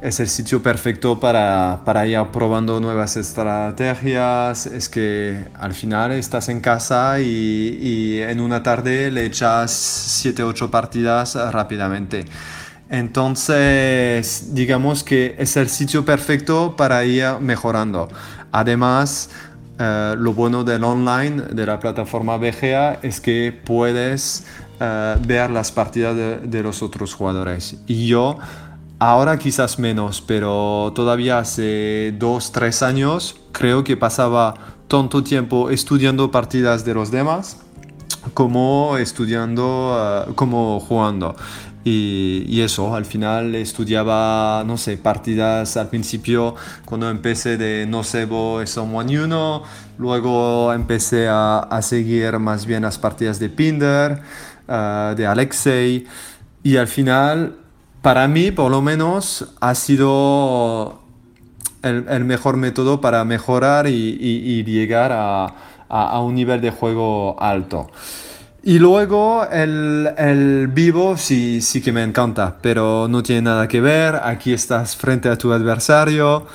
es 0.00 0.18
el 0.18 0.28
sitio 0.28 0.62
perfecto 0.62 1.20
para, 1.20 1.82
para 1.84 2.06
ir 2.06 2.18
probando 2.32 2.80
nuevas 2.80 3.18
estrategias. 3.18 4.64
Es 4.64 4.88
que 4.88 5.44
al 5.54 5.74
final 5.74 6.12
estás 6.12 6.48
en 6.48 6.60
casa 6.60 7.20
y, 7.20 7.78
y 7.82 8.22
en 8.22 8.40
una 8.40 8.62
tarde 8.62 9.10
le 9.10 9.26
echas 9.26 9.70
7 9.70 10.42
8 10.42 10.70
partidas 10.70 11.34
rápidamente. 11.52 12.24
Entonces, 12.88 14.54
digamos 14.54 15.04
que 15.04 15.36
es 15.38 15.56
el 15.58 15.68
sitio 15.68 16.02
perfecto 16.04 16.76
para 16.76 17.04
ir 17.04 17.26
mejorando. 17.40 18.08
Además, 18.52 19.28
eh, 19.78 20.14
lo 20.16 20.32
bueno 20.34 20.62
del 20.62 20.84
online, 20.84 21.42
de 21.42 21.66
la 21.66 21.80
plataforma 21.80 22.36
BGA, 22.36 23.00
es 23.02 23.20
que 23.20 23.58
puedes 23.64 24.44
uh, 24.80 25.26
ver 25.26 25.50
las 25.50 25.72
partidas 25.72 26.16
de, 26.16 26.38
de, 26.38 26.62
los 26.62 26.82
otros 26.82 27.14
jugadores. 27.14 27.76
Y 27.86 28.06
yo, 28.06 28.38
ahora 28.98 29.38
quizás 29.38 29.78
menos, 29.78 30.20
pero 30.20 30.92
todavía 30.94 31.38
hace 31.38 32.14
dos, 32.18 32.52
tres 32.52 32.82
años, 32.82 33.36
creo 33.52 33.84
que 33.84 33.96
pasaba 33.96 34.54
tanto 34.88 35.22
tiempo 35.22 35.70
estudiando 35.70 36.30
partidas 36.30 36.84
de 36.84 36.94
los 36.94 37.10
demás 37.10 37.58
como 38.34 38.96
estudiando, 38.98 40.26
uh, 40.28 40.34
como 40.34 40.80
jugando. 40.80 41.34
Y, 41.84 42.44
y, 42.46 42.60
eso, 42.60 42.94
al 42.94 43.04
final 43.04 43.56
estudiaba, 43.56 44.62
no 44.64 44.76
sé, 44.76 44.96
partidas 44.98 45.76
al 45.76 45.88
principio 45.88 46.54
cuando 46.84 47.10
empecé 47.10 47.56
de 47.56 47.86
Nocebo 47.86 48.64
Someone 48.66 49.12
You 49.12 49.26
luego 49.98 50.72
empecé 50.72 51.26
a, 51.28 51.58
a, 51.58 51.82
seguir 51.82 52.38
más 52.38 52.66
bien 52.66 52.82
las 52.82 52.98
partidas 52.98 53.40
de 53.40 53.48
Pinder, 53.48 54.22
uh, 54.68 55.14
de 55.14 55.26
Alexei, 55.26 56.06
y 56.62 56.76
al 56.76 56.88
final, 56.88 57.56
para 58.02 58.28
mí 58.28 58.50
por 58.50 58.70
lo 58.70 58.82
menos, 58.82 59.52
ha 59.60 59.74
sido 59.74 61.02
el, 61.82 62.24
mejor 62.24 62.56
método 62.56 63.00
para 63.00 63.24
mejorar 63.24 63.86
y, 63.88 64.64
llegar 64.64 65.12
a, 65.12 66.20
un 66.20 66.34
nivel 66.34 66.60
de 66.60 66.70
juego 66.70 67.36
alto. 67.40 67.90
Y 68.64 68.78
luego 68.78 69.44
el, 69.50 70.08
el, 70.16 70.68
vivo 70.68 71.16
sí, 71.16 71.60
sí 71.60 71.82
que 71.82 71.90
me 71.90 72.04
encanta, 72.04 72.58
pero 72.62 73.08
no 73.08 73.20
tiene 73.20 73.42
nada 73.42 73.66
que 73.66 73.80
ver. 73.80 74.20
Aquí 74.22 74.52
estás 74.52 74.96
frente 74.96 75.28
a 75.28 75.36
tu 75.36 75.52
adversario 75.52 76.46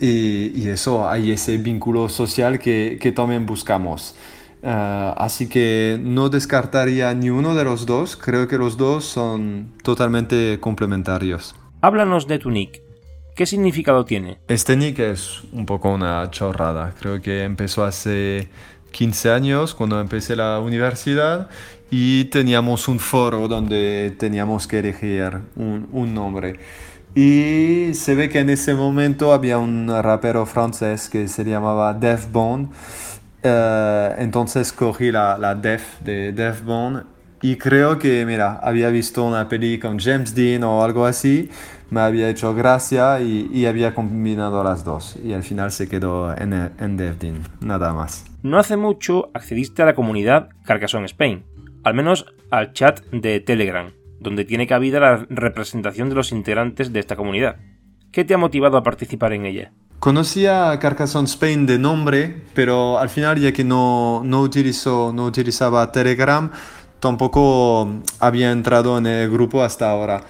y, 0.00 0.62
y, 0.62 0.68
eso, 0.68 1.06
hay 1.06 1.32
ese 1.32 1.58
vínculo 1.58 2.08
social 2.08 2.58
que, 2.58 2.98
que 2.98 3.12
también 3.12 3.44
buscamos. 3.44 4.14
Uh, 4.62 5.16
así 5.16 5.48
que 5.48 5.98
no 6.02 6.28
descartaría 6.28 7.14
ni 7.14 7.30
uno 7.30 7.54
de 7.54 7.64
los 7.64 7.86
dos, 7.86 8.16
creo 8.16 8.46
que 8.46 8.58
los 8.58 8.76
dos 8.76 9.04
son 9.04 9.72
totalmente 9.82 10.58
complementarios. 10.60 11.54
Háblanos 11.80 12.26
de 12.26 12.38
tu 12.38 12.50
nick. 12.50 12.82
¿Qué 13.34 13.46
significado 13.46 14.04
tiene? 14.04 14.38
Este 14.48 14.76
nick 14.76 14.98
es 14.98 15.42
un 15.52 15.64
poco 15.64 15.90
una 15.90 16.30
chorrada. 16.30 16.94
Creo 17.00 17.22
que 17.22 17.44
empezó 17.44 17.84
hace 17.84 18.50
15 18.90 19.30
años 19.30 19.74
cuando 19.74 19.98
empecé 19.98 20.36
la 20.36 20.60
universidad 20.60 21.48
y 21.90 22.24
teníamos 22.26 22.86
un 22.86 22.98
foro 22.98 23.48
donde 23.48 24.14
teníamos 24.18 24.66
que 24.66 24.80
elegir 24.80 25.40
un, 25.56 25.88
un, 25.90 26.12
nombre. 26.12 26.60
Y 27.14 27.94
se 27.94 28.14
ve 28.14 28.28
que 28.28 28.40
en 28.40 28.50
ese 28.50 28.74
momento 28.74 29.32
había 29.32 29.56
un 29.56 29.88
rapero 29.88 30.44
francés 30.44 31.08
que 31.08 31.26
se 31.26 31.44
llamaba 31.44 31.94
Def 31.94 32.30
Bond. 32.30 32.70
Uh, 33.42 34.20
entonces 34.20 34.70
cogí 34.70 35.10
la, 35.10 35.38
la 35.38 35.54
Def 35.54 35.98
de 36.00 36.32
Def 36.32 36.62
Bond 36.62 37.04
y 37.40 37.56
creo 37.56 37.98
que, 37.98 38.26
mira, 38.26 38.60
había 38.62 38.90
visto 38.90 39.24
una 39.24 39.48
peli 39.48 39.78
con 39.78 39.98
James 39.98 40.34
Dean 40.34 40.62
o 40.62 40.84
algo 40.84 41.06
así, 41.06 41.48
me 41.88 42.02
había 42.02 42.28
hecho 42.28 42.54
gracia 42.54 43.18
y, 43.22 43.48
y 43.50 43.64
había 43.64 43.94
combinado 43.94 44.62
las 44.62 44.84
dos. 44.84 45.16
Y 45.24 45.32
al 45.32 45.42
final 45.42 45.72
se 45.72 45.88
quedó 45.88 46.36
en, 46.36 46.52
en 46.52 46.96
Dev 46.98 47.18
Dean, 47.18 47.42
nada 47.60 47.94
más. 47.94 48.26
No 48.42 48.58
hace 48.58 48.76
mucho 48.76 49.30
accediste 49.32 49.80
a 49.80 49.86
la 49.86 49.94
comunidad 49.94 50.50
Carcassonne 50.66 51.06
Spain, 51.06 51.44
al 51.82 51.94
menos 51.94 52.26
al 52.50 52.74
chat 52.74 53.00
de 53.06 53.40
Telegram, 53.40 53.90
donde 54.20 54.44
tiene 54.44 54.66
cabida 54.66 55.00
la 55.00 55.26
representación 55.30 56.10
de 56.10 56.14
los 56.14 56.30
integrantes 56.30 56.92
de 56.92 57.00
esta 57.00 57.16
comunidad. 57.16 57.56
¿Qué 58.12 58.24
te 58.24 58.34
ha 58.34 58.38
motivado 58.38 58.76
a 58.76 58.82
participar 58.82 59.32
en 59.32 59.46
ella? 59.46 59.72
Conocía 60.00 60.78
Carcassonne 60.80 61.26
Spain 61.26 61.66
de 61.66 61.78
nombre, 61.78 62.42
pero 62.54 62.98
al 62.98 63.10
final 63.10 63.38
ya 63.38 63.52
que 63.52 63.64
no, 63.64 64.22
no, 64.24 64.40
utilizo, 64.40 65.12
no 65.14 65.26
utilizaba 65.26 65.92
Telegram, 65.92 66.50
tampoco 67.00 68.00
había 68.18 68.50
entrado 68.50 68.96
en 68.96 69.06
el 69.06 69.30
grupo 69.30 69.62
hasta 69.62 69.90
ahora. 69.90 70.22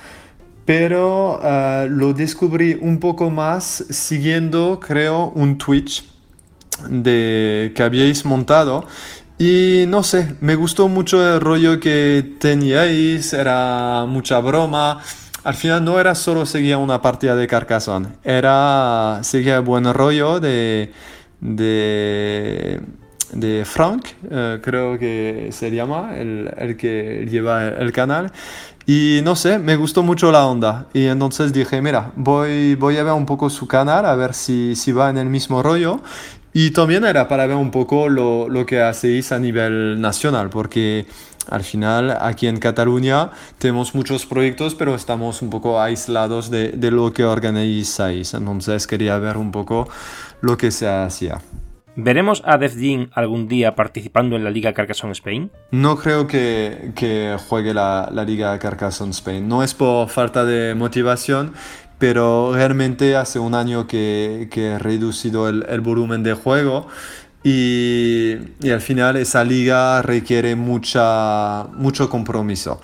pero 0.65 1.41
eh, 1.43 1.87
lo 1.89 2.13
descubrí 2.13 2.77
un 2.81 2.99
poco 2.99 3.31
más 3.31 3.85
siguiendo, 3.91 4.81
creo, 4.81 5.33
un 5.37 5.57
Twitch 5.57 6.05
de, 6.89 7.73
que 7.75 7.83
habíais 7.85 8.25
montado. 8.25 8.87
Y 9.39 9.85
no 9.89 10.03
sé, 10.03 10.35
me 10.41 10.55
gustó 10.57 10.89
mucho 10.89 11.35
el 11.35 11.41
rollo 11.41 11.81
que 11.81 12.37
teníais, 12.41 13.33
era 13.33 14.05
mucha 14.07 14.41
broma. 14.41 15.01
Al 15.43 15.55
final 15.55 15.85
no 15.85 15.99
era 15.99 16.15
solo 16.15 16.45
seguir 16.45 16.77
una 16.77 17.01
partida 17.01 17.35
de 17.35 17.47
Carcassonne, 17.47 18.09
era 18.23 19.21
seguir 19.23 19.61
buen 19.61 19.93
rollo 19.95 20.39
de, 20.39 20.93
de, 21.41 22.81
de 23.33 23.65
Frank, 23.65 24.07
eh, 24.31 24.59
creo 24.63 24.99
que 24.99 25.49
se 25.53 25.71
llama, 25.71 26.19
el, 26.19 26.51
el 26.59 26.77
que 26.77 27.27
lleva 27.31 27.69
el 27.69 27.91
canal. 27.93 28.33
Y 28.87 29.21
no 29.23 29.37
sé, 29.37 29.59
me 29.59 29.77
gustó 29.77 30.03
mucho 30.03 30.33
la 30.33 30.47
onda. 30.47 30.89
Y 30.93 31.07
entonces 31.07 31.53
dije, 31.53 31.81
mira, 31.81 32.11
voy, 32.17 32.75
voy 32.75 32.97
a 32.97 33.05
ver 33.05 33.13
un 33.13 33.25
poco 33.27 33.49
su 33.49 33.69
canal, 33.69 34.05
a 34.05 34.17
ver 34.17 34.35
si, 34.35 34.75
si 34.75 34.91
va 34.93 35.11
en 35.11 35.19
el 35.19 35.29
mismo 35.29 35.63
rollo. 35.63 36.01
Y 36.53 36.73
también 36.73 37.05
era 37.05 37.29
para 37.29 37.47
ver 37.47 37.57
un 37.57 37.71
poco 37.71 38.09
lo, 38.09 38.49
lo 38.49 38.67
que 38.67 38.83
hacéis 38.83 39.31
a 39.31 39.39
nivel 39.39 40.01
nacional, 40.01 40.51
porque 40.51 41.07
al 41.51 41.65
final 41.65 42.17
aquí 42.21 42.47
en 42.47 42.59
Cataluña 42.59 43.31
tenemos 43.59 43.95
muchos 43.95 44.27
proyectos, 44.27 44.75
pero 44.75 44.95
estamos 44.95 45.43
un 45.43 45.51
poco 45.51 45.81
aislados 45.81 46.51
de, 46.51 46.73
de 46.73 46.91
lo 46.91 47.13
que 47.13 47.25
organizáis. 47.25 48.35
Entonces 48.35 48.87
quería 48.87 49.19
ver 49.19 49.37
un 49.37 49.53
poco 49.53 49.89
lo 50.41 50.57
que 50.57 50.71
se 50.71 50.89
hacía. 50.89 51.41
¿Veremos 51.97 52.43
a 52.47 52.57
Def 52.57 52.75
algún 53.13 53.49
día 53.49 53.75
participando 53.75 54.37
en 54.37 54.45
la 54.45 54.51
Liga 54.51 54.73
Carcassonne 54.73 55.13
Spain? 55.13 55.51
No 55.71 55.97
creo 55.97 56.27
que, 56.27 56.93
que 56.95 57.37
juegue 57.49 57.75
la, 57.75 58.09
la, 58.13 58.25
Liga 58.25 58.59
Carcassonne 58.59 59.11
Spain. 59.11 59.49
No 59.49 59.63
es 59.63 59.75
por 59.75 60.09
falta 60.09 60.45
de 60.45 60.75
motivación, 60.75 61.53
pero 61.99 62.53
realmente 62.55 63.17
hace 63.17 63.39
un 63.39 63.55
año 63.55 63.87
que, 63.87 64.49
que 64.51 64.67
he 64.69 64.79
reducido 64.79 65.49
el, 65.49 65.67
el, 65.69 65.81
volumen 65.81 66.23
de 66.23 66.35
juego 66.35 66.87
y, 67.43 68.37
y, 68.61 68.71
al 68.71 68.81
final 68.81 69.17
esa 69.17 69.45
liga 69.45 70.03
requiere 70.03 70.57
mucha, 70.57 71.65
mucho 71.75 72.11
compromiso. 72.11 72.81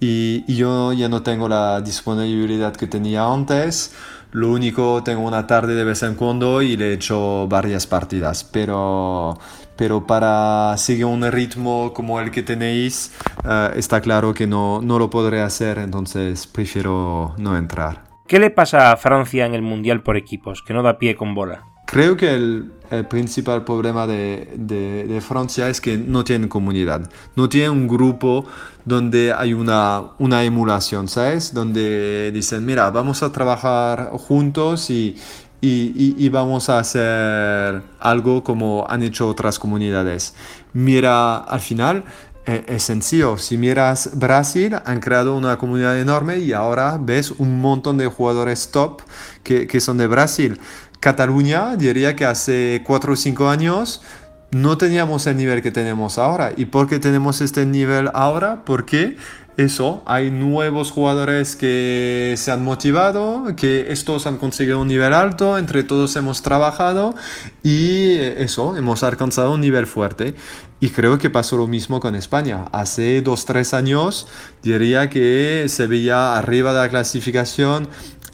Y, 0.00 0.44
y 0.48 0.56
yo 0.56 0.92
ya 0.92 1.08
no 1.08 1.22
tengo 1.22 1.48
la 1.48 1.80
disponibilidad 1.80 2.74
que 2.74 2.86
tenía 2.86 3.24
antes. 3.24 3.94
Lo 4.32 4.50
único, 4.52 5.02
tengo 5.02 5.22
una 5.22 5.46
tarde 5.46 5.74
de 5.74 5.84
vez 5.84 6.02
en 6.04 6.14
cuando 6.14 6.62
y 6.62 6.76
le 6.76 6.90
he 6.90 6.92
hecho 6.94 7.48
varias 7.48 7.86
partidas, 7.88 8.44
pero, 8.44 9.36
pero 9.76 10.06
para 10.06 10.76
seguir 10.76 11.06
un 11.06 11.28
ritmo 11.32 11.92
como 11.92 12.20
el 12.20 12.30
que 12.30 12.44
tenéis, 12.44 13.12
uh, 13.44 13.76
está 13.76 14.00
claro 14.00 14.32
que 14.32 14.46
no, 14.46 14.80
no 14.82 15.00
lo 15.00 15.10
podré 15.10 15.40
hacer, 15.40 15.78
entonces 15.78 16.46
prefiero 16.46 17.34
no 17.38 17.56
entrar. 17.56 18.04
¿Qué 18.28 18.38
le 18.38 18.50
pasa 18.50 18.92
a 18.92 18.96
Francia 18.96 19.46
en 19.46 19.54
el 19.54 19.62
Mundial 19.62 20.04
por 20.04 20.16
equipos, 20.16 20.62
que 20.62 20.74
no 20.74 20.84
da 20.84 20.98
pie 20.98 21.16
con 21.16 21.34
bola? 21.34 21.69
Creo 21.90 22.16
que 22.16 22.32
el, 22.32 22.70
el 22.90 23.06
principal 23.06 23.64
problema 23.64 24.06
de, 24.06 24.48
de, 24.56 25.08
de, 25.08 25.20
Francia 25.20 25.68
es 25.68 25.80
que 25.80 25.98
no 25.98 26.22
tiene 26.22 26.48
comunidad, 26.48 27.10
no 27.34 27.48
tiene 27.48 27.70
un 27.70 27.88
grupo 27.88 28.46
donde 28.84 29.32
hay 29.32 29.54
una, 29.54 30.02
una 30.18 30.44
emulación, 30.44 31.08
¿sabes? 31.08 31.52
Donde 31.52 32.30
dicen, 32.32 32.64
mira, 32.64 32.90
vamos 32.90 33.24
a 33.24 33.32
trabajar 33.32 34.10
juntos 34.12 34.88
y, 34.88 35.16
y, 35.60 36.14
y, 36.16 36.28
vamos 36.28 36.68
a 36.68 36.78
hacer 36.78 37.82
algo 37.98 38.44
como 38.44 38.86
han 38.88 39.02
hecho 39.02 39.26
otras 39.26 39.58
comunidades. 39.58 40.34
Mira, 40.72 41.38
al 41.38 41.60
final 41.60 42.04
eh, 42.46 42.64
es 42.68 42.84
sencillo. 42.84 43.36
Si 43.36 43.58
miras 43.58 44.10
Brasil, 44.14 44.76
han 44.84 45.00
creado 45.00 45.36
una 45.36 45.58
comunidad 45.58 45.98
enorme 45.98 46.38
y 46.38 46.52
ahora 46.52 46.98
ves 47.00 47.32
un 47.32 47.60
montón 47.60 47.98
de 47.98 48.06
jugadores 48.06 48.70
top 48.70 49.02
que, 49.42 49.66
que 49.66 49.80
son 49.80 49.98
de 49.98 50.06
Brasil. 50.06 50.58
Cataluña, 51.00 51.76
diría 51.76 52.14
que 52.14 52.26
hace 52.26 52.82
4 52.86 53.14
o 53.14 53.16
5 53.16 53.48
años 53.48 54.02
no 54.50 54.76
teníamos 54.76 55.26
el 55.26 55.36
nivel 55.36 55.62
que 55.62 55.70
tenemos 55.70 56.18
ahora. 56.18 56.52
¿Y 56.56 56.66
por 56.66 56.88
qué 56.88 56.98
tenemos 56.98 57.40
este 57.40 57.64
nivel 57.66 58.10
ahora? 58.12 58.64
Porque 58.64 59.16
eso, 59.56 60.02
hay 60.06 60.30
nuevos 60.30 60.90
jugadores 60.90 61.54
que 61.54 62.34
se 62.36 62.50
han 62.50 62.64
motivado, 62.64 63.44
que 63.56 63.92
estos 63.92 64.26
han 64.26 64.38
conseguido 64.38 64.80
un 64.80 64.88
nivel 64.88 65.12
alto, 65.12 65.58
entre 65.58 65.82
todos 65.84 66.16
hemos 66.16 66.42
trabajado 66.42 67.14
y 67.62 68.14
eso, 68.16 68.76
hemos 68.76 69.02
alcanzado 69.02 69.52
un 69.52 69.60
nivel 69.60 69.86
fuerte. 69.86 70.34
Y 70.80 70.88
creo 70.88 71.18
que 71.18 71.28
pasó 71.28 71.58
lo 71.58 71.66
mismo 71.66 72.00
con 72.00 72.14
España. 72.14 72.64
Hace 72.72 73.22
2-3 73.22 73.74
años 73.74 74.28
diría 74.62 75.10
que 75.10 75.66
se 75.68 75.86
veía 75.86 76.38
arriba 76.38 76.72
de 76.72 76.80
la 76.80 76.88
clasificación 76.88 77.88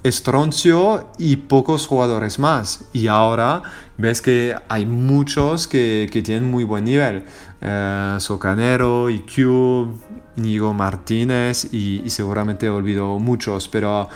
Estroncio 0.06 1.08
y 1.18 1.36
pocos 1.36 1.86
jugadores 1.86 2.38
más. 2.38 2.84
Y 2.92 3.08
ahora 3.08 3.62
ves 3.98 4.22
que 4.22 4.54
hay 4.68 4.86
muchos 4.86 5.66
que, 5.66 6.08
que 6.12 6.22
tienen 6.22 6.50
muy 6.50 6.64
buen 6.64 6.84
nivel. 6.84 7.24
Eh, 7.60 8.16
Socanero, 8.20 9.10
IQ, 9.10 9.88
Nigo 10.36 10.72
Martínez 10.74 11.68
y, 11.72 12.02
y, 12.04 12.10
seguramente 12.10 12.68
olvido 12.68 13.18
muchos, 13.18 13.68
pero, 13.68 14.08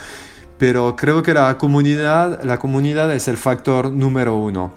pero 0.58 0.94
creo 0.94 1.22
que 1.22 1.34
la 1.34 1.56
comunidad, 1.58 2.42
la 2.44 2.58
comunidad 2.58 3.12
es 3.12 3.26
el 3.28 3.36
factor 3.36 3.90
número 3.90 4.36
uno. 4.36 4.72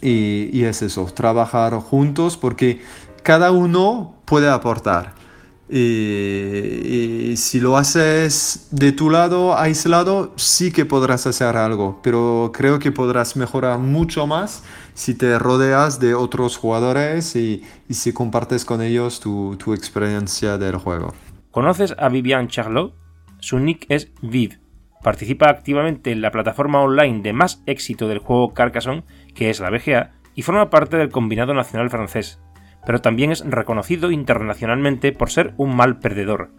Y, 0.00 0.50
y 0.52 0.64
es 0.64 0.82
eso, 0.82 1.04
trabajar 1.14 1.74
juntos 1.74 2.36
porque 2.36 2.82
cada 3.22 3.52
uno 3.52 4.16
puede 4.24 4.48
aportar. 4.48 5.21
Y, 5.68 7.34
si 7.36 7.60
lo 7.60 7.76
haces 7.76 8.68
de 8.70 8.92
tu 8.92 9.08
lado, 9.08 9.56
aislado, 9.56 10.32
sí 10.36 10.70
que 10.70 10.84
podrás 10.84 11.26
hacer 11.26 11.56
algo, 11.56 12.00
pero 12.02 12.50
creo 12.52 12.78
que 12.78 12.92
podrás 12.92 13.36
mejorar 13.36 13.78
mucho 13.78 14.26
más 14.26 14.64
si 14.94 15.14
te 15.14 15.38
rodeas 15.38 15.98
de 15.98 16.14
otros 16.14 16.56
jugadores 16.56 17.34
y, 17.36 17.64
y 17.88 17.94
si 17.94 18.12
compartes 18.12 18.64
con 18.64 18.82
ellos 18.82 19.20
tu, 19.20 19.56
tu, 19.56 19.72
experiencia 19.72 20.58
del 20.58 20.76
juego. 20.76 21.14
¿Conoces 21.50 21.94
a 21.98 22.08
Vivian 22.08 22.48
Charlot? 22.48 22.94
Su 23.40 23.58
nick 23.58 23.86
es 23.88 24.12
Viv. 24.20 24.60
Participa 25.02 25.48
activamente 25.48 26.12
en 26.12 26.20
la 26.20 26.30
plataforma 26.30 26.80
online 26.80 27.22
de 27.22 27.32
más 27.32 27.62
éxito 27.66 28.08
del 28.08 28.18
juego 28.18 28.52
Carcassonne, 28.52 29.04
que 29.34 29.50
es 29.50 29.58
la 29.58 29.70
BGA, 29.70 30.12
y 30.34 30.42
forma 30.42 30.70
parte 30.70 30.96
del 30.96 31.10
combinado 31.10 31.54
nacional 31.54 31.90
francés, 31.90 32.40
pero 32.86 33.00
también 33.00 33.32
es 33.32 33.44
reconocido 33.44 34.10
internacionalmente 34.10 35.12
por 35.12 35.30
ser 35.30 35.54
un 35.56 35.74
mal 35.76 35.98
perdedor. 35.98 36.50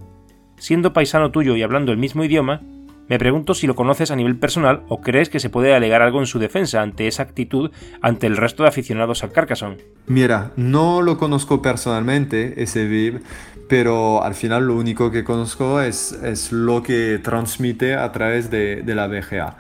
Siendo 0.58 0.94
paisano 0.94 1.32
tuyo 1.32 1.56
y 1.56 1.64
hablando 1.64 1.92
el 1.92 1.98
mismo 1.98 2.24
idioma, 2.24 2.62
me 3.10 3.20
pregunto 3.20 3.54
si 3.54 3.68
lo 3.68 3.76
conoces 3.76 4.12
a 4.12 4.16
nivel 4.16 4.38
personal 4.38 4.84
o 4.88 5.02
crees 5.02 5.30
que 5.30 5.42
se 5.42 5.50
puede 5.50 5.76
alegar 5.76 6.02
algo 6.02 6.20
en 6.20 6.26
su 6.26 6.40
defensa 6.40 6.82
ante 6.82 7.08
esa 7.08 7.24
actitud 7.24 7.72
ante 8.02 8.28
el 8.28 8.38
resto 8.38 8.64
de 8.64 8.70
aficionados 8.70 9.24
al 9.24 9.32
Carcassonne. 9.32 9.78
Mira, 10.08 10.52
no 10.56 11.02
lo 11.02 11.18
conozco 11.18 11.62
personalmente, 11.62 12.64
ese 12.64 12.86
Viv, 12.86 13.22
pero 13.68 14.24
al 14.24 14.36
final 14.36 14.68
lo 14.68 14.76
único 14.76 15.12
que 15.12 15.24
conozco 15.24 15.82
es, 15.82 16.14
es 16.24 16.54
lo 16.54 16.82
que 16.82 17.20
transmite 17.22 17.96
a 17.96 18.12
través 18.14 18.50
de, 18.50 18.84
de 18.84 18.96
la 18.96 19.08
BGA. 19.08 19.58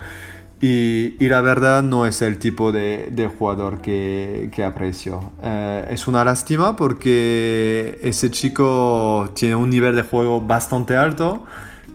Y, 0.66 1.18
y, 1.20 1.28
la 1.28 1.42
verdad 1.42 1.84
no 1.84 2.06
es 2.06 2.22
el 2.22 2.38
tipo 2.38 2.72
de, 2.72 3.10
de 3.12 3.28
jugador 3.28 3.82
que, 3.82 4.50
que 4.56 4.64
aprecio. 4.64 5.34
Eh, 5.44 5.88
es 5.90 6.08
una 6.08 6.24
lástima 6.24 6.78
porque 6.78 8.00
ese 8.02 8.32
chico 8.32 9.30
tiene 9.36 9.56
un 9.56 9.70
nivel 9.70 9.94
de 9.98 10.04
juego 10.04 10.40
bastante 10.40 10.96
alto, 10.96 11.44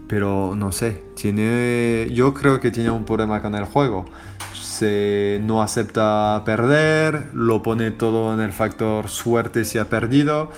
pero 0.07 0.53
no 0.55 0.71
sé, 0.71 1.01
tiene, 1.15 2.09
yo 2.11 2.35
creo 2.35 2.59
que 2.59 2.69
tiene 2.69 2.91
un 2.91 3.05
problema 3.05 3.41
con 3.41 3.55
el 3.55 3.65
juego. 3.65 4.05
Se 4.53 5.41
no 5.43 5.63
acepta 5.63 6.43
perder, 6.45 7.29
lo 7.33 7.63
pone 7.63 7.89
todo 7.89 8.35
en 8.35 8.39
el 8.39 8.51
factor 8.51 9.09
suerte 9.09 9.65
si 9.65 9.79
ha 9.79 9.89
perdido. 9.89 10.51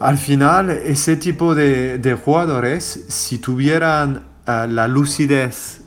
Al 0.00 0.18
final, 0.18 0.68
ese 0.68 1.16
tipo 1.16 1.54
de, 1.54 1.96
de 1.96 2.12
jugadores, 2.12 3.06
si 3.08 3.38
tuvieran 3.38 4.24
uh, 4.46 4.66
la 4.68 4.86
lucidez 4.86 5.80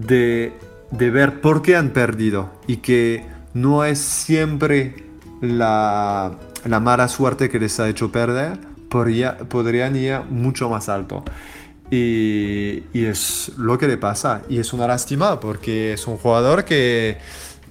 de, 0.00 0.52
de, 0.90 1.10
ver 1.10 1.40
por 1.40 1.62
qué 1.62 1.76
han 1.76 1.90
perdido 1.90 2.50
y 2.66 2.78
que 2.78 3.24
no 3.54 3.84
es 3.84 3.98
siempre 3.98 4.94
la, 5.40 6.32
la 6.64 6.80
mala 6.80 7.08
suerte 7.08 7.48
que 7.48 7.58
les 7.58 7.80
ha 7.80 7.88
hecho 7.88 8.12
perder, 8.12 8.58
podría, 8.90 9.38
podrían 9.38 9.96
ir 9.96 10.20
mucho 10.28 10.68
más 10.68 10.88
alto. 10.88 11.24
Y, 11.90 12.82
y, 12.92 13.04
es 13.04 13.52
lo 13.56 13.78
que 13.78 13.86
le 13.86 13.96
pasa. 13.96 14.42
Y 14.48 14.58
es 14.58 14.72
una 14.72 14.88
lástima 14.88 15.38
porque 15.38 15.92
es 15.92 16.06
un 16.08 16.16
jugador 16.16 16.64
que, 16.64 17.18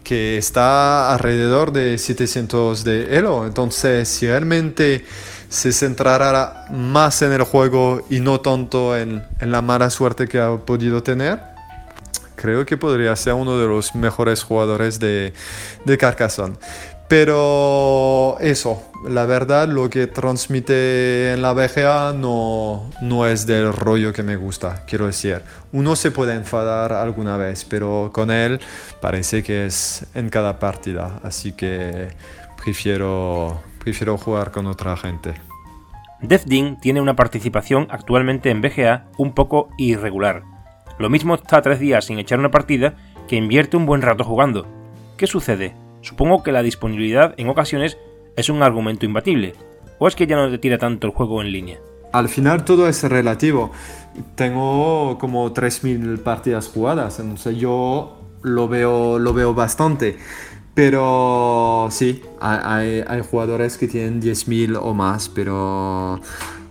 que 0.03 0.37
está 0.37 1.13
alrededor 1.13 1.73
de 1.73 1.97
700 1.97 2.83
de 2.85 3.17
Elo. 3.17 3.45
Entonces, 3.45 4.07
si 4.07 4.25
realmente 4.25 5.03
se 5.49 5.73
centrara 5.73 6.65
más 6.71 7.21
en 7.21 7.33
el 7.33 7.43
juego 7.43 8.05
y 8.09 8.21
no 8.21 8.39
tanto 8.39 8.97
en, 8.97 9.21
en 9.39 9.51
la 9.51 9.61
mala 9.61 9.89
suerte 9.89 10.27
que 10.27 10.39
ha 10.39 10.55
podido 10.57 11.03
tener, 11.03 11.54
creo 12.45 12.63
que 12.63 12.77
podría 12.77 13.15
ser 13.15 13.33
uno 13.33 13.57
de 13.57 13.67
los 13.67 13.95
mejores 13.95 14.43
jugadores 14.43 14.99
de, 14.99 15.33
de 15.83 15.97
Carcassonne. 15.97 16.55
Pero 17.07 18.37
eso, 18.39 18.83
la 19.07 19.25
verdad, 19.25 19.67
lo 19.67 19.89
que 19.89 20.05
transmite 20.05 21.33
en 21.33 21.41
la 21.41 21.53
BGA 21.53 22.13
no, 22.13 22.91
no 23.01 23.25
es 23.25 23.47
del 23.47 23.73
rollo 23.73 24.13
que 24.13 24.21
me 24.21 24.35
gusta, 24.35 24.83
quiero 24.85 25.07
decir. 25.07 25.41
Uno 25.71 25.95
se 25.95 26.11
puede 26.11 26.35
enfadar 26.35 26.93
alguna 26.93 27.35
vez, 27.35 27.65
pero 27.65 28.11
con 28.13 28.29
él 28.29 28.59
parece 29.01 29.41
que 29.41 29.65
es 29.65 30.05
en 30.13 30.29
cada 30.29 30.59
partida, 30.59 31.19
así 31.23 31.51
que 31.51 32.09
prefiero, 32.63 33.59
prefiero 33.79 34.19
jugar 34.19 34.51
con 34.51 34.67
otra 34.67 34.95
gente. 34.97 35.33
Death 36.21 36.45
tiene 36.79 37.01
una 37.01 37.15
participación 37.15 37.87
actualmente 37.89 38.51
en 38.51 38.61
BGA 38.61 39.07
un 39.17 39.33
poco 39.33 39.69
irregular. 39.77 40.54
Lo 40.97 41.09
mismo 41.09 41.35
está 41.35 41.61
tres 41.61 41.79
días 41.79 42.05
sin 42.05 42.19
echar 42.19 42.39
una 42.39 42.51
partida 42.51 42.95
que 43.27 43.35
invierte 43.35 43.77
un 43.77 43.85
buen 43.85 44.01
rato 44.01 44.23
jugando. 44.23 44.65
¿Qué 45.17 45.27
sucede? 45.27 45.75
Supongo 46.01 46.43
que 46.43 46.51
la 46.51 46.61
disponibilidad 46.61 47.33
en 47.37 47.49
ocasiones 47.49 47.97
es 48.35 48.49
un 48.49 48.63
argumento 48.63 49.05
imbatible. 49.05 49.53
¿O 49.99 50.07
es 50.07 50.15
que 50.15 50.27
ya 50.27 50.35
no 50.35 50.49
te 50.49 50.57
tira 50.57 50.77
tanto 50.77 51.07
el 51.07 51.13
juego 51.13 51.41
en 51.41 51.51
línea? 51.51 51.79
Al 52.13 52.29
final 52.29 52.63
todo 52.63 52.87
es 52.87 53.03
relativo. 53.03 53.71
Tengo 54.35 55.17
como 55.17 55.53
3.000 55.53 56.19
partidas 56.19 56.67
jugadas, 56.67 57.19
entonces 57.19 57.57
yo 57.57 58.21
lo 58.41 58.67
veo, 58.67 59.19
lo 59.19 59.33
veo 59.33 59.53
bastante. 59.53 60.17
Pero 60.73 61.87
sí, 61.91 62.21
hay, 62.39 63.03
hay 63.07 63.21
jugadores 63.21 63.77
que 63.77 63.87
tienen 63.87 64.21
10.000 64.21 64.77
o 64.81 64.93
más, 64.93 65.29
pero 65.29 66.21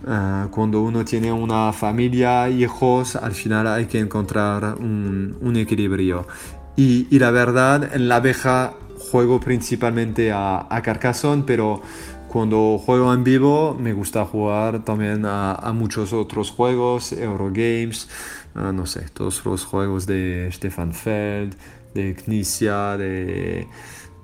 uh, 0.05 0.49
cuando 0.49 0.81
uno 0.81 1.03
tiene 1.03 1.31
una 1.31 1.73
familia, 1.73 2.49
hijos, 2.49 3.15
al 3.15 3.33
final 3.33 3.67
hay 3.67 3.85
que 3.85 3.99
encontrar 3.99 4.75
un, 4.79 5.37
un 5.41 5.55
equilibrio. 5.55 6.27
Y, 6.75 7.07
y, 7.09 7.19
la 7.19 7.31
verdad, 7.31 7.95
en 7.95 8.07
la 8.07 8.17
abeja 8.17 8.73
juego 9.11 9.39
principalmente 9.39 10.31
a, 10.31 10.67
a, 10.69 10.81
Carcassonne, 10.81 11.43
pero 11.45 11.81
cuando 12.27 12.77
juego 12.77 13.13
en 13.13 13.23
vivo 13.23 13.77
me 13.79 13.93
gusta 13.93 14.25
jugar 14.25 14.83
también 14.83 15.25
a, 15.25 15.53
a 15.53 15.71
muchos 15.73 16.11
otros 16.11 16.51
juegos, 16.51 17.13
Eurogames, 17.13 18.09
uh, 18.55 18.73
no 18.73 18.85
sé, 18.85 19.05
todos 19.13 19.45
los 19.45 19.63
juegos 19.63 20.05
de 20.05 20.49
Stefan 20.51 20.93
Feld, 20.93 21.55
de 21.93 22.13
Knisia, 22.15 22.97
de 22.97 23.67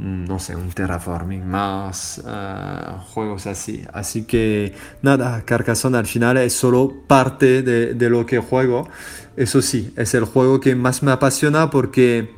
no 0.02 0.40
sé, 0.40 0.56
un 0.56 0.72
terraforming 0.72 1.46
más, 1.46 2.22
uh, 2.26 3.00
juegos 3.14 3.46
así. 3.46 3.84
Así 3.94 4.24
que 4.24 4.74
nada, 5.04 5.44
Carcassonne 5.46 5.98
al 5.98 6.08
final 6.08 6.38
es 6.38 6.54
solo 6.54 6.92
parte 7.08 7.62
de, 7.62 7.94
de, 7.94 8.10
lo 8.10 8.26
que 8.26 8.40
juego. 8.40 8.90
Eso 9.38 9.62
sí, 9.62 9.94
es 9.96 10.16
el 10.16 10.26
juego 10.26 10.60
que 10.60 10.76
más 10.76 11.04
me 11.04 11.12
apasiona 11.12 11.70
porque 11.70 12.34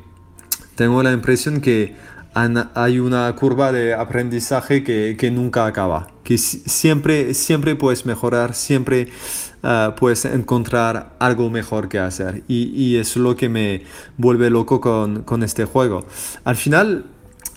tengo 0.74 1.02
la 1.02 1.12
impresión 1.12 1.62
que 1.62 1.96
hay 2.34 2.98
una 2.98 3.34
curva 3.36 3.70
de 3.72 3.94
aprendizaje 3.94 4.82
que, 4.82 5.16
que 5.18 5.30
nunca 5.30 5.66
acaba, 5.66 6.08
que 6.24 6.36
siempre, 6.36 7.32
siempre 7.32 7.76
puedes 7.76 8.04
mejorar, 8.06 8.54
siempre 8.54 9.08
uh, 9.62 9.94
puedes 9.94 10.24
encontrar 10.24 11.14
algo 11.20 11.48
mejor 11.48 11.88
que 11.88 12.00
hacer. 12.00 12.42
Y, 12.48 12.64
y, 12.74 12.96
es 12.96 13.16
lo 13.16 13.36
que 13.36 13.48
me 13.48 13.84
vuelve 14.18 14.50
loco 14.50 14.80
con, 14.80 15.22
con 15.22 15.44
este 15.44 15.64
juego. 15.64 16.04
Al 16.42 16.56
final, 16.56 17.04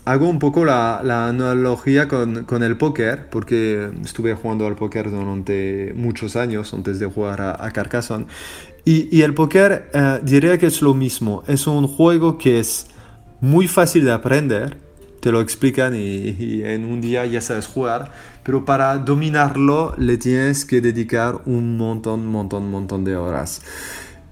hago 0.08 0.30
un 0.30 0.40
poco 0.40 0.64
la, 0.64 1.02
la 1.04 1.28
analogía 1.28 2.08
con, 2.08 2.46
con, 2.46 2.64
el 2.64 2.78
póker, 2.78 3.30
porque 3.30 3.92
estuve 4.06 4.34
jugando 4.36 4.66
al 4.66 4.76
póker 4.76 5.12
durante 5.12 5.92
muchos 5.96 6.38
años 6.38 6.74
antes 6.74 7.00
de 7.00 7.08
jugar 7.08 7.42
a, 7.42 7.66
a 7.66 7.72
Carcassonne. 7.72 8.26
Y, 8.86 9.10
y 9.16 9.24
el 9.24 9.34
póker 9.34 9.90
uh, 9.94 10.26
diría 10.26 10.58
que 10.58 10.68
es 10.68 10.82
lo 10.82 10.94
mismo, 10.94 11.44
es 11.46 11.68
un 11.68 11.88
juego 11.88 12.38
que 12.38 12.62
es 12.62 12.88
muy 13.42 13.68
fácil 13.68 14.06
de 14.06 14.14
aprender, 14.14 14.78
te 15.20 15.30
lo 15.30 15.42
explican 15.42 15.94
y, 15.94 16.64
en 16.64 16.86
un 16.86 17.02
día 17.02 17.26
ya 17.26 17.42
sabes 17.42 17.68
jugar, 17.68 18.14
pero 18.44 18.64
para 18.64 18.98
dominarlo 19.00 19.94
le 19.98 20.18
tienes 20.18 20.64
que 20.64 20.80
dedicar 20.80 21.42
un 21.46 21.76
montón, 21.76 22.26
montón, 22.28 22.72
montón 22.72 23.04
de 23.04 23.18
horas. 23.18 23.62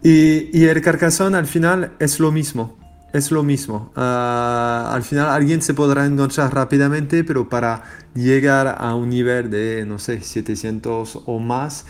Y, 0.02 0.58
y 0.58 0.66
el 0.66 0.82
Carcassonne 0.82 1.38
al 1.38 1.48
final 1.48 1.92
es 2.00 2.22
lo 2.22 2.32
mismo, 2.32 2.78
es 3.16 3.32
lo 3.32 3.44
mismo. 3.44 3.92
Uh, 3.96 4.00
al 4.00 5.04
final 5.04 5.30
alguien 5.30 5.62
se 5.62 5.74
podrá 5.74 6.06
enganchar 6.06 6.54
rápidamente, 6.54 7.24
pero 7.24 7.48
para 7.48 7.84
llegar 8.14 8.76
a 8.78 8.94
un 8.96 9.10
nivel 9.10 9.50
de, 9.50 9.86
no 9.86 10.00
sé, 10.00 10.22
700 10.22 11.22
o 11.26 11.40
más, 11.40 11.86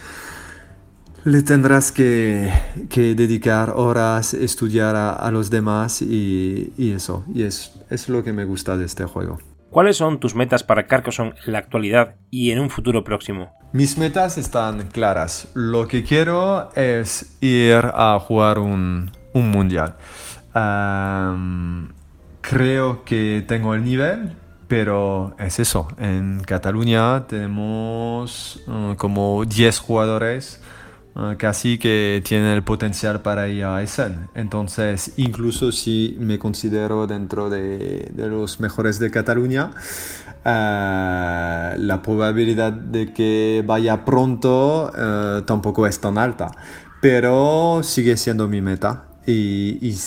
le 1.23 1.41
tendrás 1.41 1.91
que, 1.91 2.51
que, 2.89 3.15
dedicar 3.15 3.73
horas, 3.75 4.35
estudiar 4.35 4.95
a, 4.95 5.13
a 5.13 5.31
los 5.31 5.49
demás 5.49 6.03
y, 6.03 6.71
y, 6.77 6.91
eso. 6.91 7.25
Y 7.33 7.43
es, 7.43 7.73
es 7.89 8.07
lo 8.07 8.23
que 8.23 8.31
me 8.31 8.45
gusta 8.45 8.77
de 8.77 8.85
este 8.85 9.05
juego. 9.05 9.39
¿Cuáles 9.71 9.97
son 9.97 10.19
tus 10.19 10.35
metas 10.35 10.63
para 10.63 10.85
Carcassonne 10.85 11.33
en 11.45 11.53
la 11.53 11.59
actualidad 11.59 12.15
y 12.29 12.51
en 12.51 12.59
un 12.59 12.69
futuro 12.69 13.03
próximo? 13.03 13.51
Mis 13.73 13.97
metas 13.97 14.37
están 14.37 14.87
claras. 14.87 15.47
Lo 15.55 15.87
que 15.87 16.03
quiero 16.03 16.69
es 16.75 17.35
ir 17.41 17.81
a 17.93 18.17
jugar 18.19 18.59
un, 18.59 19.11
un 19.33 19.49
mundial. 19.49 19.95
Creo 22.41 23.03
que 23.03 23.43
tengo 23.47 23.73
el 23.73 23.83
nivel, 23.83 24.35
pero 24.67 25.35
es 25.39 25.59
eso. 25.59 25.87
En 25.97 26.41
Cataluña 26.45 27.27
tenemos 27.27 28.63
uh, 28.67 28.95
como 28.95 29.45
10 29.45 29.79
jugadores 29.79 30.61
Ah, 31.17 31.35
casi 31.37 31.77
que 31.77 32.21
tiene 32.25 32.53
el 32.53 32.61
potencial 32.63 33.21
para 33.21 33.47
ir 33.47 33.63
a 33.63 33.81
Essen. 33.81 34.27
Entonces, 34.35 35.13
incluso 35.15 35.71
si 35.71 36.17
me 36.19 36.37
considero 36.37 37.07
dentro 37.07 37.49
de, 37.49 38.11
de 38.13 38.27
los 38.27 38.59
mejores 38.59 38.99
de 38.99 39.11
Cataluña, 39.11 39.71
uh, 40.43 41.79
la 41.79 42.01
probabilidad 42.03 42.73
de 42.73 43.13
que 43.13 43.63
vaya 43.65 44.03
pronto 44.03 44.91
tampoco 45.45 45.87
es 45.87 46.01
tan 46.01 46.17
alta. 46.17 46.51
Pero 47.01 47.79
sigue 47.83 48.17
siendo 48.17 48.49
mi 48.49 48.61
meta. 48.61 49.04
Y, 49.27 49.79
y, 49.81 49.97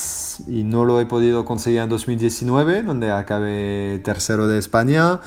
y 0.47 0.65
no 0.65 0.85
lo 0.85 1.01
he 1.01 1.07
podido 1.07 1.45
conseguir 1.45 1.81
en 1.81 1.89
2019, 1.89 2.83
donde 2.83 3.11
acabé 3.11 4.01
tercero 4.05 4.47
de 4.47 4.59
España 4.59 5.21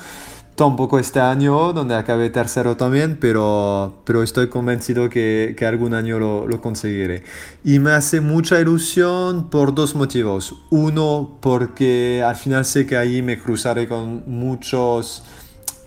tampoco 0.54 0.98
este 0.98 1.20
año, 1.20 1.72
donde 1.72 1.94
acabé 1.94 2.30
tercero 2.30 2.76
también, 2.76 3.16
pero, 3.20 4.02
pero 4.04 4.22
estoy 4.22 4.48
convencido 4.48 5.08
que, 5.08 5.54
que 5.56 5.66
algún 5.66 5.94
año 5.94 6.18
lo, 6.18 6.46
lo, 6.46 6.60
conseguiré. 6.60 7.24
Y 7.64 7.78
me 7.78 7.92
hace 7.92 8.20
mucha 8.20 8.60
ilusión 8.60 9.48
por 9.50 9.74
dos 9.74 9.94
motivos. 9.94 10.54
Uno, 10.70 11.38
porque 11.40 12.22
al 12.24 12.36
final 12.36 12.64
sé 12.64 12.86
que 12.86 12.96
ahí 12.96 13.22
me 13.22 13.38
cruzaré 13.38 13.88
con 13.88 14.24
muchos 14.26 15.24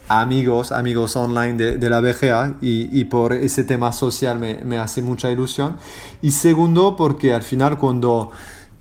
amigos, 0.07 0.71
amigos 0.71 1.15
online 1.15 1.53
de, 1.53 1.77
de 1.77 1.89
la 1.89 2.01
BGA 2.01 2.55
y, 2.61 2.99
y, 2.99 3.05
por 3.05 3.33
ese 3.33 3.63
tema 3.63 3.91
social 3.91 4.39
me, 4.39 4.63
me 4.63 4.77
hace 4.77 5.01
mucha 5.01 5.31
ilusión. 5.31 5.77
Y 6.21 6.31
segundo, 6.31 6.95
porque 6.95 7.33
al 7.33 7.43
final 7.43 7.77
cuando 7.77 8.31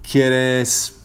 quieres 0.02 0.96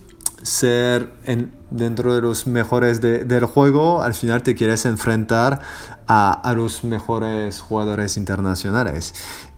ser 0.41 1.12
en, 1.25 1.51
dentro 1.69 2.13
de 2.15 2.21
los 2.21 2.47
mejores 2.47 3.01
de, 3.01 3.25
del 3.25 3.45
juego, 3.45 4.01
al 4.01 4.13
final 4.13 4.43
te 4.43 4.55
quieres 4.55 4.86
enfrentar 4.86 5.62
a, 6.08 6.32
a, 6.32 6.53
los 6.53 6.84
mejores 6.84 7.60
jugadores 7.60 8.17
internacionales. 8.17 9.13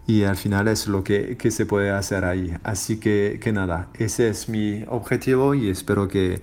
Y 0.06 0.24
al 0.24 0.36
final 0.36 0.66
es 0.66 0.88
lo 0.88 1.04
que, 1.04 1.36
que 1.36 1.50
se 1.50 1.64
puede 1.64 1.90
hacer 1.90 2.24
ahí. 2.24 2.52
Así 2.64 2.98
que, 2.98 3.38
que, 3.40 3.52
nada, 3.52 3.88
ese 3.94 4.28
es 4.28 4.48
mi 4.48 4.84
objetivo 4.88 5.54
y 5.54 5.70
espero 5.70 6.08
que, 6.08 6.42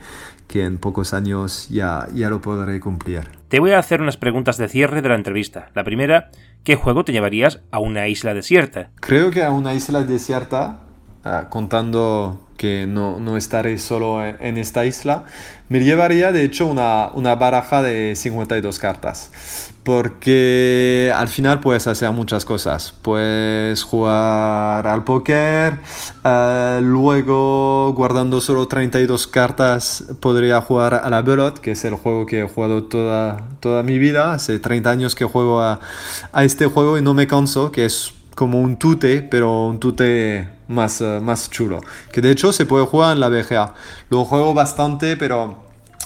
que 0.50 0.66
en 0.66 0.80
pocos 0.80 1.14
años 1.14 1.70
ya, 1.70 2.08
ya 2.14 2.30
lo 2.30 2.42
podré 2.42 2.80
cumplir. 2.80 3.30
Te 3.48 3.60
voy 3.60 3.72
a 3.72 3.80
hacer 3.80 4.02
unas 4.02 4.18
preguntas 4.18 4.58
de 4.58 4.68
cierre 4.68 5.02
de 5.02 5.08
la 5.08 5.16
entrevista. 5.16 5.70
La 5.76 5.84
primera, 5.84 6.32
¿qué 6.64 6.76
juego 6.76 7.06
te 7.06 7.12
llevarías 7.12 7.62
a 7.72 7.80
una 7.80 8.08
isla 8.08 8.34
desierta? 8.34 8.90
Creo 9.00 9.30
que 9.30 9.44
a 9.44 9.52
una 9.52 9.76
isla 9.76 10.04
desierta, 10.04 10.80
uh, 11.24 11.50
contando 11.50 12.49
que 12.60 12.86
no, 12.86 13.22
no, 13.22 13.38
estaré 13.38 13.78
solo 13.78 14.24
en 14.24 14.58
esta 14.58 14.86
isla, 14.86 15.24
me 15.70 15.80
llevaría 15.80 16.34
de 16.34 16.44
hecho 16.44 16.68
una, 16.68 17.10
una, 17.14 17.36
baraja 17.36 17.82
de 17.82 18.18
52 18.18 18.78
cartas. 18.80 19.32
Porque 19.84 21.12
al 21.16 21.30
final 21.30 21.62
puedes 21.62 21.88
hacer 21.88 22.12
muchas 22.12 22.44
cosas. 22.44 22.94
Puedes 23.02 23.82
jugar 23.84 24.86
al 24.86 25.06
póker, 25.06 25.80
uh, 26.26 26.82
luego 26.82 27.94
guardando 27.94 28.42
solo 28.42 28.68
32 28.68 29.26
cartas 29.28 30.04
podría 30.20 30.60
jugar 30.60 30.96
a 30.96 31.10
la 31.10 31.22
Belot, 31.22 31.60
que 31.60 31.72
es 31.72 31.86
el 31.86 31.96
juego 31.96 32.26
que 32.26 32.42
he 32.42 32.48
jugado 32.48 32.84
toda, 32.84 33.48
toda 33.62 33.84
mi 33.84 33.98
vida. 33.98 34.34
Hace 34.34 34.60
30 34.60 34.90
años 34.90 35.16
que 35.16 35.24
juego 35.24 35.62
a, 35.62 35.80
a 36.34 36.44
este 36.44 36.66
juego 36.66 36.98
y 36.98 37.02
no 37.02 37.14
me 37.14 37.26
canso, 37.26 37.72
que 37.72 37.86
es 37.86 38.12
como 38.36 38.60
un 38.60 38.78
tute, 38.78 39.22
pero 39.22 39.66
un 39.66 39.80
tute 39.80 40.59
más, 40.70 41.02
uh, 41.02 41.20
más 41.22 41.50
chulo. 41.50 41.82
Que 42.14 42.22
de 42.22 42.32
hecho 42.32 42.54
se 42.54 42.66
puede 42.66 42.86
jugar 42.86 43.14
en 43.14 43.20
la 43.20 43.28
BGA. 43.28 43.74
Lo 44.10 44.24
juego 44.24 44.54
bastante, 44.54 45.18
pero 45.18 45.58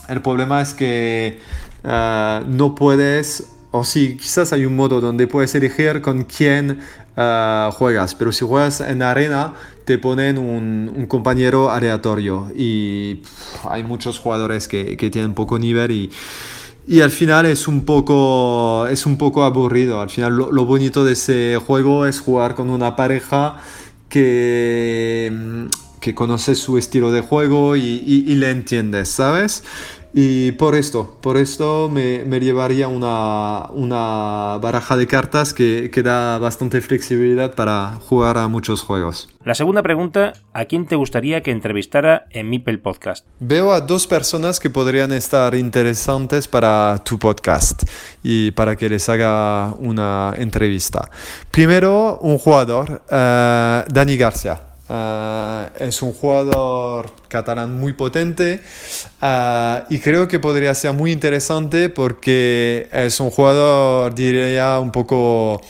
el 0.10 0.22
problema 0.22 0.62
es 0.62 0.74
que 0.74 1.40
uh, 1.84 2.44
no 2.48 2.74
puedes, 2.74 3.48
o 3.72 3.84
sí, 3.84 4.18
quizás 4.18 4.52
hay 4.54 4.66
un 4.66 4.76
modo 4.76 5.00
donde 5.00 5.28
puedes 5.28 5.54
elegir 5.54 6.02
con 6.02 6.24
quién 6.24 6.80
uh, 7.16 7.72
juegas, 7.72 8.16
pero 8.16 8.32
si 8.32 8.46
juegas 8.46 8.82
en 8.82 9.04
arena 9.04 9.54
te 9.86 9.98
ponen 9.98 10.38
un, 10.38 10.92
un 10.96 11.06
compañero 11.08 11.70
aleatorio 11.70 12.50
y 12.56 13.16
pff, 13.16 13.66
hay 13.70 13.84
muchos 13.84 14.18
jugadores 14.18 14.70
que, 14.70 14.96
que 14.96 15.10
tienen 15.10 15.34
poco 15.34 15.60
nivel 15.60 15.92
y 15.92 16.12
y 16.86 17.00
al 17.02 17.12
final 17.12 17.46
es 17.46 17.68
un 17.68 17.86
poco, 17.86 18.88
es 18.88 19.06
un 19.06 19.18
poco 19.18 19.44
aburrido. 19.44 20.02
Al 20.02 20.10
final 20.10 20.36
lo, 20.36 20.66
bonito 20.66 21.06
de 21.06 21.14
ese 21.14 21.58
juego 21.66 22.06
es 22.06 22.20
jugar 22.20 22.56
con 22.56 22.70
una 22.70 22.96
pareja 22.96 23.58
que, 24.14 25.68
que 26.00 26.14
conoce 26.14 26.54
su 26.54 26.78
estilo 26.78 27.12
de 27.12 27.22
juego 27.22 27.76
y 27.76 28.36
le 28.36 28.52
entiendes, 28.52 29.10
¿sabes? 29.10 29.64
Y 30.16 30.52
por 30.54 30.76
esto, 30.76 31.18
por 31.22 31.38
esto 31.38 31.90
me, 31.92 32.24
me 32.24 32.40
llevaría 32.40 32.88
una, 32.88 33.68
una, 33.72 34.60
baraja 34.62 34.96
de 34.96 35.08
cartas 35.08 35.56
que, 35.56 35.90
que, 35.92 36.04
da 36.04 36.38
bastante 36.38 36.82
flexibilidad 36.82 37.56
para 37.56 37.98
jugar 38.08 38.38
a 38.38 38.48
muchos 38.48 38.82
juegos. 38.82 39.28
La 39.44 39.56
segunda 39.56 39.82
pregunta, 39.82 40.34
¿a 40.54 40.66
quién 40.66 40.86
te 40.86 40.96
gustaría 40.96 41.42
que 41.42 41.50
entrevistara 41.50 42.28
en 42.30 42.48
Mipel 42.52 42.80
Podcast? 42.80 43.26
Veo 43.40 43.74
a 43.74 43.82
dos 43.82 44.06
personas 44.06 44.60
que 44.60 44.70
podrían 44.70 45.12
estar 45.12 45.56
interesantes 45.56 46.48
para 46.48 47.02
tu 47.04 47.18
podcast 47.18 47.82
y 48.22 48.52
para 48.52 48.76
que 48.76 48.90
les 48.90 49.10
haga 49.10 49.74
una 49.80 50.36
entrevista. 50.38 51.10
Primero, 51.50 52.20
un 52.22 52.38
jugador, 52.38 53.02
uh, 53.10 53.92
Dani 53.92 54.16
García. 54.16 54.73
Uh, 54.94 55.72
es 55.80 56.04
un 56.04 56.14
jugador 56.14 57.10
catalán 57.28 57.80
muy 57.80 57.94
potente 57.94 58.62
uh, 59.24 59.92
y 59.92 59.98
creo 59.98 60.28
que 60.28 60.38
podría 60.38 60.72
ser 60.76 60.94
muy 60.94 61.12
interesante 61.12 61.90
porque 61.90 62.88
es 62.94 63.20
un 63.20 63.32
jugador, 63.32 64.14
diría, 64.14 64.78
un 64.78 64.92
poco 64.92 65.62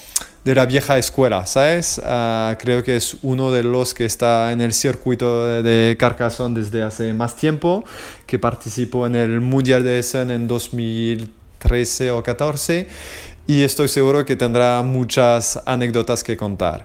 de 0.43 0.55
la 0.55 0.65
vieja 0.65 0.97
escuela, 0.97 1.45
¿sabes? 1.45 1.99
Uh, 1.99 2.57
creo 2.59 2.83
que 2.83 2.97
es 2.97 3.15
uno 3.21 3.49
de 3.49 3.63
los 3.63 3.93
que 3.93 4.03
está 4.03 4.51
en 4.51 4.59
el 4.59 4.73
circuito 4.73 5.47
de, 5.47 5.63
de 5.63 5.95
Carcassonne 5.95 6.59
desde 6.59 6.83
hace 6.83 7.13
más 7.13 7.38
tiempo, 7.38 7.86
que 8.25 8.39
participó 8.39 9.07
en 9.07 9.15
el 9.15 9.39
Mundial 9.39 9.86
de 9.86 9.99
Essen 9.99 10.31
en 10.31 10.49
2013 10.49 12.12
o 12.12 12.21
14 12.21 12.89
y 13.45 13.63
estoy 13.63 13.89
seguro 13.89 14.25
que 14.25 14.36
tendrá 14.36 14.81
muchas 14.83 15.59
anécdotas 15.65 16.23
que 16.23 16.38
contar. 16.38 16.83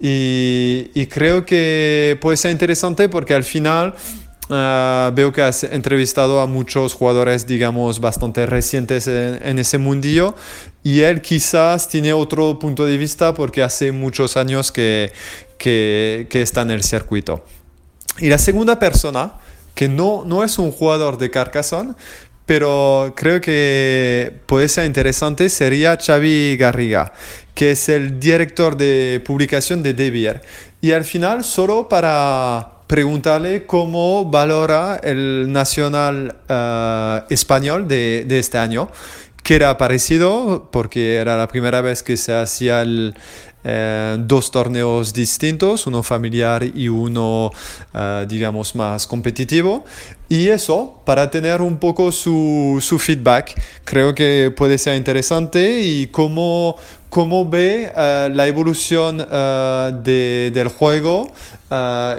Y, 0.00 1.06
creo 1.06 1.46
que 1.46 2.18
puede 2.20 2.36
ser 2.36 2.50
interesante 2.50 3.08
porque 3.08 3.34
al 3.34 3.44
final 3.44 3.94
ah, 4.50 5.12
veo 5.14 5.32
que 5.32 5.42
has 5.42 5.64
entrevistado 5.64 6.40
a 6.40 6.46
muchos 6.46 6.94
jugadores, 6.94 7.46
digamos, 7.46 8.00
bastante 8.00 8.46
recientes 8.46 9.06
en, 9.06 9.58
ese 9.58 9.78
mundillo 9.78 10.34
y 10.82 11.00
él 11.00 11.22
quizás 11.22 11.88
tiene 11.88 12.12
otro 12.12 12.58
punto 12.58 12.84
de 12.84 12.98
vista 12.98 13.34
porque 13.34 13.62
hace 13.62 13.92
muchos 13.92 14.36
años 14.36 14.72
que, 14.72 15.12
que, 15.58 16.26
que 16.28 16.42
está 16.42 16.62
en 16.62 16.72
el 16.72 16.82
circuito. 16.82 17.44
Y 18.18 18.28
la 18.28 18.38
segunda 18.38 18.78
persona, 18.78 19.34
que 19.74 19.88
no, 19.88 20.24
no 20.24 20.44
es 20.44 20.58
un 20.58 20.70
jugador 20.70 21.18
de 21.18 21.30
Carcassonne, 21.30 21.94
pero 22.46 23.14
creo 23.16 23.40
que 23.40 24.40
puede 24.46 24.68
ser 24.68 24.86
interesante, 24.86 25.48
sería 25.48 25.96
Xavi 25.96 26.56
Garriga, 26.56 27.12
que 27.54 27.72
es 27.72 27.88
el 27.88 28.20
director 28.20 28.76
de 28.76 29.22
publicación 29.24 29.82
de 29.82 29.94
Debier. 29.94 30.42
Y 30.80 30.92
al 30.92 31.04
final, 31.04 31.44
solo 31.44 31.88
para 31.88 32.70
preguntarle 32.86 33.64
cómo 33.64 34.26
valora 34.30 35.00
el 35.02 35.50
nacional 35.50 36.36
eh, 36.48 37.22
español 37.30 37.88
de, 37.88 38.24
de, 38.26 38.38
este 38.38 38.58
año, 38.58 38.90
que 39.42 39.56
era 39.56 39.78
parecido, 39.78 40.68
porque 40.70 41.16
era 41.16 41.38
la 41.38 41.48
primera 41.48 41.80
vez 41.80 42.02
que 42.02 42.18
se 42.18 42.34
hacía 42.34 42.82
el, 42.82 43.14
eh, 43.64 44.16
dos 44.20 44.50
torneos 44.50 45.12
distintos, 45.12 45.86
uno 45.86 46.02
familiar 46.02 46.62
y 46.62 46.88
uno, 46.88 47.50
eh, 47.94 48.26
digamos, 48.28 48.74
más 48.74 49.06
competitivo. 49.06 49.84
Y 50.28 50.48
eso, 50.48 51.00
para 51.04 51.30
tener 51.30 51.62
un 51.62 51.78
poco 51.78 52.12
su, 52.12 52.78
su 52.80 52.98
feedback, 52.98 53.60
creo 53.84 54.14
que 54.14 54.52
puede 54.54 54.78
ser 54.78 54.96
interesante 54.96 55.80
y 55.82 56.08
cómo, 56.08 56.76
cómo 57.08 57.48
ve 57.48 57.90
uh, 57.94 58.34
la 58.34 58.46
evolución 58.46 59.18
de, 59.18 60.50
del 60.52 60.68
juego 60.68 61.32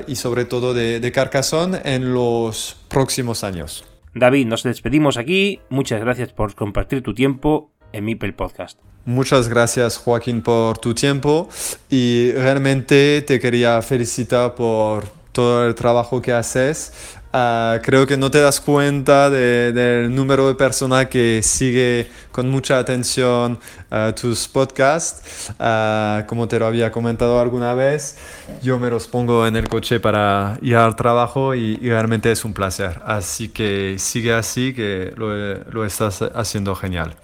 y 0.08 0.16
sobre 0.16 0.46
todo 0.46 0.74
de, 0.74 1.00
de 1.00 1.12
Carcassonne 1.12 1.80
en 1.84 2.14
los 2.14 2.78
próximos 2.90 3.44
años. 3.44 3.86
David, 4.14 4.48
nos 4.48 4.64
despedimos 4.64 5.18
aquí. 5.18 5.60
Muchas 5.70 6.00
gracias 6.00 6.32
por 6.32 6.56
compartir 6.56 7.04
tu 7.04 7.14
tiempo 7.14 7.75
en 7.96 8.06
Mipel 8.06 8.34
Podcast. 8.34 8.78
Muchas 9.06 9.48
gracias 9.48 9.98
Joaquín 9.98 10.42
por 10.42 10.80
tu 10.80 10.94
tiempo 10.94 11.48
y 11.90 12.32
realmente 12.32 13.22
te 13.22 13.40
quería 13.40 13.82
felicitar 13.82 14.56
por 14.56 15.06
todo 15.32 15.68
el 15.68 15.76
trabajo 15.76 16.22
que 16.22 16.34
haces. 16.34 16.92
Uh, 17.32 17.82
creo 17.84 18.08
que 18.08 18.16
no 18.16 18.32
te 18.32 18.40
das 18.40 18.62
cuenta 18.62 19.30
de, 19.30 19.74
del 19.74 20.16
número 20.16 20.48
de 20.48 20.56
personas 20.56 21.08
que 21.08 21.42
sigue 21.44 22.10
con 22.32 22.50
mucha 22.50 22.80
atención 22.80 23.60
uh, 23.92 24.14
tus 24.14 24.48
podcasts. 24.48 25.52
Uh, 25.60 26.26
como 26.28 26.48
te 26.48 26.58
lo 26.58 26.66
había 26.66 26.92
comentado 26.94 27.40
alguna 27.42 27.74
vez, 27.74 28.18
yo 28.64 28.80
me 28.80 28.90
los 28.90 29.08
pongo 29.08 29.46
en 29.46 29.58
el 29.58 29.68
coche 29.68 30.00
para 30.00 30.58
ir 30.62 30.78
al 30.78 30.96
trabajo 30.96 31.54
y, 31.54 31.78
y 31.82 31.90
realmente 31.90 32.32
es 32.32 32.46
un 32.46 32.54
placer. 32.54 33.02
Así 33.06 33.50
que 33.50 33.98
sigue 34.00 34.34
así, 34.34 34.74
que 34.74 35.14
lo, 35.18 35.56
lo 35.72 35.86
estás 35.86 36.22
haciendo 36.22 36.74
genial. 36.74 37.16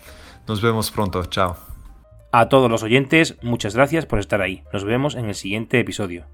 Nos 0.48 0.62
vemos 0.62 0.92
pronto. 0.92 1.26
Chao. 1.26 1.56
A 2.32 2.48
todos 2.48 2.72
los 2.72 2.84
oyentes, 2.84 3.38
muchas 3.42 3.76
gracias 3.76 4.06
por 4.06 4.20
estar 4.20 4.42
ahí. 4.42 4.64
Nos 4.72 4.84
vemos 4.86 5.16
en 5.16 5.26
el 5.26 5.36
siguiente 5.36 5.80
episodio. 5.80 6.28